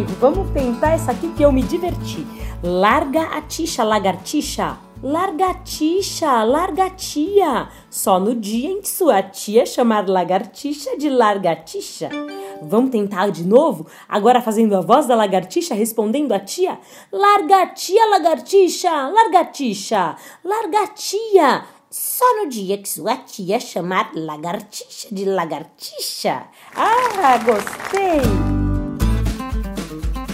Comigo, 0.00 0.16
vamos 0.18 0.50
tentar 0.52 0.92
essa 0.92 1.10
aqui 1.10 1.28
que 1.34 1.44
eu 1.44 1.52
me 1.52 1.62
diverti. 1.62 2.26
Larga 2.62 3.36
a 3.36 3.42
tixa, 3.42 3.84
lagartixa. 3.84 4.78
Largatixa, 5.02 6.42
largatia. 6.42 7.68
Só 7.90 8.18
no 8.18 8.34
dia 8.34 8.70
em 8.70 8.80
que 8.80 8.88
sua 8.88 9.22
tia 9.22 9.66
chamar 9.66 10.08
lagartixa 10.08 10.96
de 10.96 11.10
largatixa. 11.10 12.08
Vamos 12.62 12.90
tentar 12.90 13.30
de 13.30 13.44
novo? 13.44 13.86
Agora 14.08 14.40
fazendo 14.40 14.74
a 14.74 14.80
voz 14.80 15.06
da 15.06 15.14
lagartixa 15.14 15.74
respondendo 15.74 16.32
a 16.32 16.38
tia. 16.38 16.78
Largatia, 17.12 18.06
lagartixa, 18.06 19.08
largatixa, 19.08 20.16
largatia. 20.42 21.64
Só 21.90 22.36
no 22.36 22.48
dia 22.48 22.78
que 22.78 22.88
sua 22.88 23.16
tia 23.16 23.60
chamar 23.60 24.12
lagartixa 24.14 25.08
de 25.12 25.24
lagartixa. 25.26 26.44
Ah, 26.74 27.36
gostei! 27.44 28.69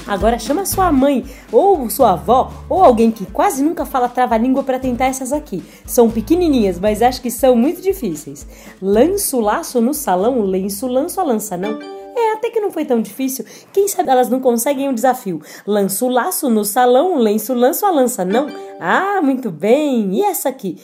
Agora 0.07 0.39
chama 0.39 0.65
sua 0.65 0.93
mãe, 0.93 1.25
ou 1.51 1.91
sua 1.91 2.13
avó, 2.13 2.53
ou 2.69 2.83
alguém 2.83 3.11
que 3.11 3.27
quase 3.27 3.63
nunca 3.63 3.85
fala 3.85 4.09
trava-língua 4.09 4.63
para 4.63 4.79
tentar 4.79 5.07
essas 5.07 5.33
aqui. 5.33 5.63
São 5.85 6.11
pequenininhas, 6.11 6.79
mas 6.79 7.03
acho 7.03 7.21
que 7.21 7.31
são 7.31 7.57
muito 7.57 7.81
difíceis. 7.81 8.47
Lanço 8.81 9.41
laço 9.41 9.81
no 9.81 9.93
salão, 9.93 10.43
lenço 10.43 10.87
lanço 10.87 11.21
a 11.21 11.25
lança 11.25 11.57
não. 11.57 11.79
É, 12.17 12.33
até 12.33 12.51
que 12.51 12.61
não 12.61 12.71
foi 12.71 12.85
tão 12.85 13.03
difícil. 13.03 13.45
Quem 13.73 13.89
sabe 13.89 14.09
elas 14.09 14.31
não 14.31 14.41
conseguem 14.41 14.89
o 14.89 14.93
um 14.93 14.95
desafio. 14.95 15.43
Lanço 15.67 16.09
laço 16.09 16.49
no 16.49 16.65
salão, 16.65 17.19
lenço 17.19 17.53
lanço 17.53 17.85
a 17.85 17.91
lança 17.91 18.25
não. 18.25 18.47
Ah, 18.81 19.21
muito 19.23 19.51
bem. 19.51 20.15
E 20.15 20.23
essa 20.23 20.49
aqui? 20.49 20.81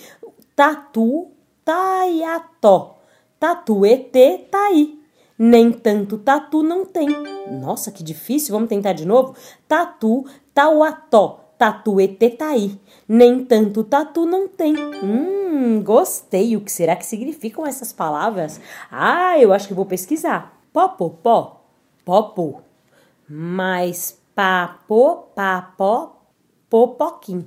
Tatu 0.54 1.30
taiató. 1.64 2.98
Tatu 3.40 3.86
et 3.86 4.12
tai. 4.50 5.01
Nem 5.44 5.72
tanto 5.72 6.18
tatu 6.18 6.62
não 6.62 6.84
tem. 6.84 7.08
Nossa, 7.50 7.90
que 7.90 8.04
difícil. 8.04 8.54
Vamos 8.54 8.68
tentar 8.68 8.92
de 8.92 9.04
novo? 9.04 9.34
Tatu, 9.66 10.24
tauató, 10.54 11.40
tatu 11.58 12.00
etetaí. 12.00 12.78
Nem 13.08 13.44
tanto 13.44 13.82
tatu 13.82 14.24
não 14.24 14.46
tem. 14.46 14.72
Hum, 15.02 15.82
gostei. 15.82 16.56
O 16.56 16.60
que 16.60 16.70
será 16.70 16.94
que 16.94 17.04
significam 17.04 17.66
essas 17.66 17.92
palavras? 17.92 18.60
Ah, 18.88 19.36
eu 19.36 19.52
acho 19.52 19.66
que 19.66 19.74
vou 19.74 19.84
pesquisar. 19.84 20.56
Popopó, 20.72 21.64
popo. 22.04 22.62
Mas 23.28 24.16
papo, 24.36 25.24
papó, 25.34 26.22
popoquim. 26.70 27.44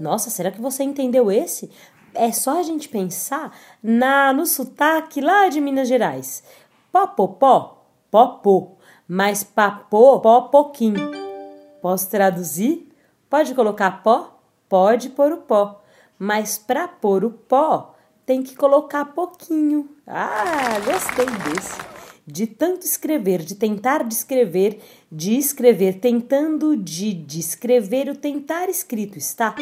Nossa, 0.00 0.30
será 0.30 0.50
que 0.50 0.60
você 0.60 0.82
entendeu 0.82 1.30
esse? 1.30 1.70
É 2.12 2.32
só 2.32 2.58
a 2.58 2.64
gente 2.64 2.88
pensar 2.88 3.56
na 3.80 4.32
no 4.32 4.46
sotaque 4.46 5.20
lá 5.20 5.48
de 5.48 5.60
Minas 5.60 5.86
Gerais. 5.86 6.42
Popopó, 6.92 7.84
popô, 8.10 8.72
mas 9.06 9.44
papô, 9.44 10.20
pó 10.20 10.42
pouquinho. 10.42 11.10
Posso 11.80 12.10
traduzir? 12.10 12.88
Pode 13.28 13.54
colocar 13.54 14.02
pó? 14.02 14.40
Pode 14.68 15.08
pôr 15.10 15.32
o 15.32 15.38
pó, 15.38 15.80
mas 16.18 16.58
para 16.58 16.86
pôr 16.86 17.24
o 17.24 17.30
pó 17.30 17.94
tem 18.26 18.42
que 18.42 18.54
colocar 18.54 19.04
pouquinho. 19.06 19.88
Ah, 20.06 20.78
gostei 20.84 21.26
desse 21.26 21.90
de 22.30 22.46
tanto 22.46 22.86
escrever, 22.86 23.40
de 23.40 23.54
tentar 23.54 24.04
descrever, 24.04 24.80
de 25.10 25.36
escrever 25.36 25.94
tentando, 25.94 26.76
de 26.76 27.12
descrever 27.12 28.08
o 28.08 28.14
tentar 28.14 28.68
escrito 28.68 29.18
está. 29.18 29.56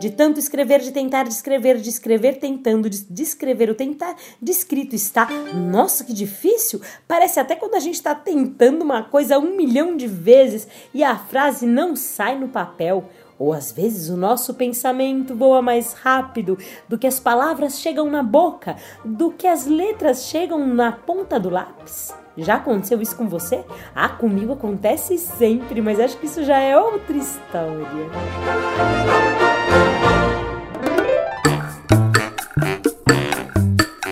De 0.00 0.10
tanto 0.10 0.40
escrever, 0.40 0.80
de 0.80 0.92
tentar 0.92 1.24
descrever, 1.24 1.76
de 1.78 1.90
escrever 1.90 2.38
tentando, 2.38 2.88
de 2.88 3.04
descrever 3.04 3.68
o 3.68 3.74
tentar 3.74 4.16
descrito 4.40 4.94
está. 4.94 5.28
Nossa, 5.52 6.04
que 6.04 6.14
difícil! 6.14 6.80
Parece 7.06 7.38
até 7.38 7.54
quando 7.54 7.74
a 7.74 7.80
gente 7.80 7.96
está 7.96 8.14
tentando 8.14 8.82
uma 8.82 9.02
coisa 9.02 9.38
um 9.38 9.54
milhão 9.54 9.94
de 9.94 10.06
vezes 10.06 10.66
e 10.94 11.04
a 11.04 11.16
frase 11.16 11.66
não 11.66 11.94
sai 11.94 12.38
no 12.38 12.48
papel. 12.48 13.04
Ou 13.38 13.52
às 13.52 13.72
vezes 13.72 14.08
o 14.08 14.16
nosso 14.16 14.54
pensamento 14.54 15.34
voa 15.34 15.60
mais 15.60 15.92
rápido 15.92 16.56
do 16.88 16.96
que 16.96 17.06
as 17.06 17.20
palavras 17.20 17.80
chegam 17.80 18.08
na 18.08 18.22
boca, 18.22 18.76
do 19.04 19.32
que 19.32 19.46
as 19.46 19.66
letras 19.66 20.24
chegam 20.24 20.66
na 20.66 20.92
ponta 20.92 21.38
do 21.38 21.50
lápis. 21.50 22.23
Já 22.36 22.56
aconteceu 22.56 23.00
isso 23.00 23.14
com 23.14 23.28
você? 23.28 23.64
Ah, 23.94 24.08
comigo 24.08 24.52
acontece 24.52 25.16
sempre, 25.18 25.80
mas 25.80 26.00
acho 26.00 26.18
que 26.18 26.26
isso 26.26 26.42
já 26.44 26.58
é 26.58 26.76
outra 26.76 27.16
história. 27.16 27.86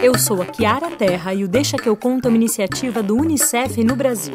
Eu 0.01 0.17
sou 0.19 0.41
a 0.41 0.47
Kiara 0.47 0.91
Terra 0.91 1.35
e 1.35 1.43
o 1.43 1.49
Deixa 1.49 1.77
que 1.77 1.89
eu 1.89 1.97
conto 1.97 2.27
é 2.27 2.29
uma 2.29 2.37
iniciativa 2.37 3.03
do 3.03 3.17
UNICEF 3.17 3.83
no 3.83 3.97
Brasil. 3.97 4.35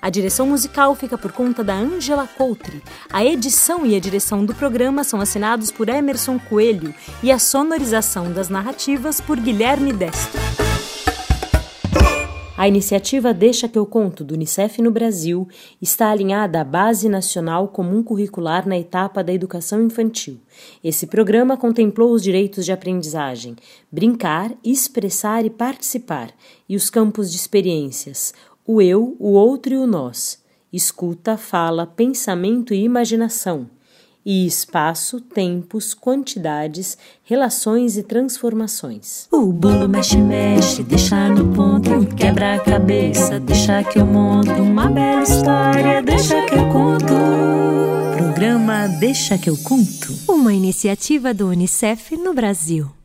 A 0.00 0.10
direção 0.10 0.46
musical 0.46 0.94
fica 0.94 1.16
por 1.16 1.32
conta 1.32 1.64
da 1.64 1.74
Angela 1.74 2.26
Coutri. 2.26 2.82
A 3.10 3.24
edição 3.24 3.84
e 3.86 3.96
a 3.96 4.00
direção 4.00 4.44
do 4.44 4.54
programa 4.54 5.02
são 5.04 5.20
assinados 5.20 5.70
por 5.70 5.88
Emerson 5.88 6.38
Coelho 6.38 6.94
e 7.22 7.32
a 7.32 7.38
sonorização 7.38 8.32
das 8.32 8.48
narrativas 8.48 9.20
por 9.20 9.38
Guilherme 9.38 9.92
Destro. 9.92 10.40
A 12.56 12.66
iniciativa 12.66 13.34
Deixa 13.34 13.68
que 13.68 13.78
eu 13.78 13.84
conto 13.84 14.24
do 14.24 14.32
Unicef 14.32 14.80
no 14.80 14.90
Brasil 14.90 15.46
está 15.80 16.10
alinhada 16.10 16.62
à 16.62 16.64
Base 16.64 17.06
Nacional 17.06 17.68
Comum 17.68 18.02
Curricular 18.02 18.66
na 18.66 18.78
etapa 18.78 19.22
da 19.22 19.30
educação 19.30 19.82
infantil. 19.82 20.40
Esse 20.82 21.06
programa 21.06 21.58
contemplou 21.58 22.12
os 22.12 22.22
direitos 22.22 22.64
de 22.64 22.72
aprendizagem, 22.72 23.56
brincar, 23.92 24.54
expressar 24.64 25.44
e 25.44 25.50
participar, 25.50 26.30
e 26.66 26.74
os 26.74 26.88
campos 26.88 27.30
de 27.30 27.36
experiências, 27.36 28.32
o 28.66 28.82
eu, 28.82 29.16
o 29.18 29.32
outro 29.32 29.74
e 29.74 29.78
o 29.78 29.86
nós, 29.86 30.42
escuta, 30.72 31.36
fala, 31.36 31.86
pensamento 31.86 32.74
e 32.74 32.82
imaginação 32.82 33.68
e 34.26 34.44
espaço, 34.44 35.20
tempos, 35.20 35.94
quantidades, 35.94 36.98
relações 37.22 37.96
e 37.96 38.02
transformações. 38.02 39.28
O 39.30 39.52
bolo 39.52 39.88
mexe, 39.88 40.18
mexe, 40.18 40.82
deixa 40.82 41.28
no 41.28 41.54
ponto, 41.54 42.04
quebra 42.16 42.56
a 42.56 42.58
cabeça, 42.58 43.38
deixa 43.38 43.84
que 43.84 44.00
eu 44.00 44.04
monto 44.04 44.50
uma 44.50 44.90
bela 44.90 45.22
história, 45.22 46.02
deixa 46.02 46.44
que 46.44 46.56
eu 46.56 46.68
conto. 46.72 47.14
Programa 48.16 48.88
Deixa 48.98 49.38
que 49.38 49.48
eu 49.48 49.56
conto. 49.56 50.12
Uma 50.28 50.52
iniciativa 50.52 51.32
do 51.32 51.46
UNICEF 51.46 52.16
no 52.16 52.34
Brasil. 52.34 52.95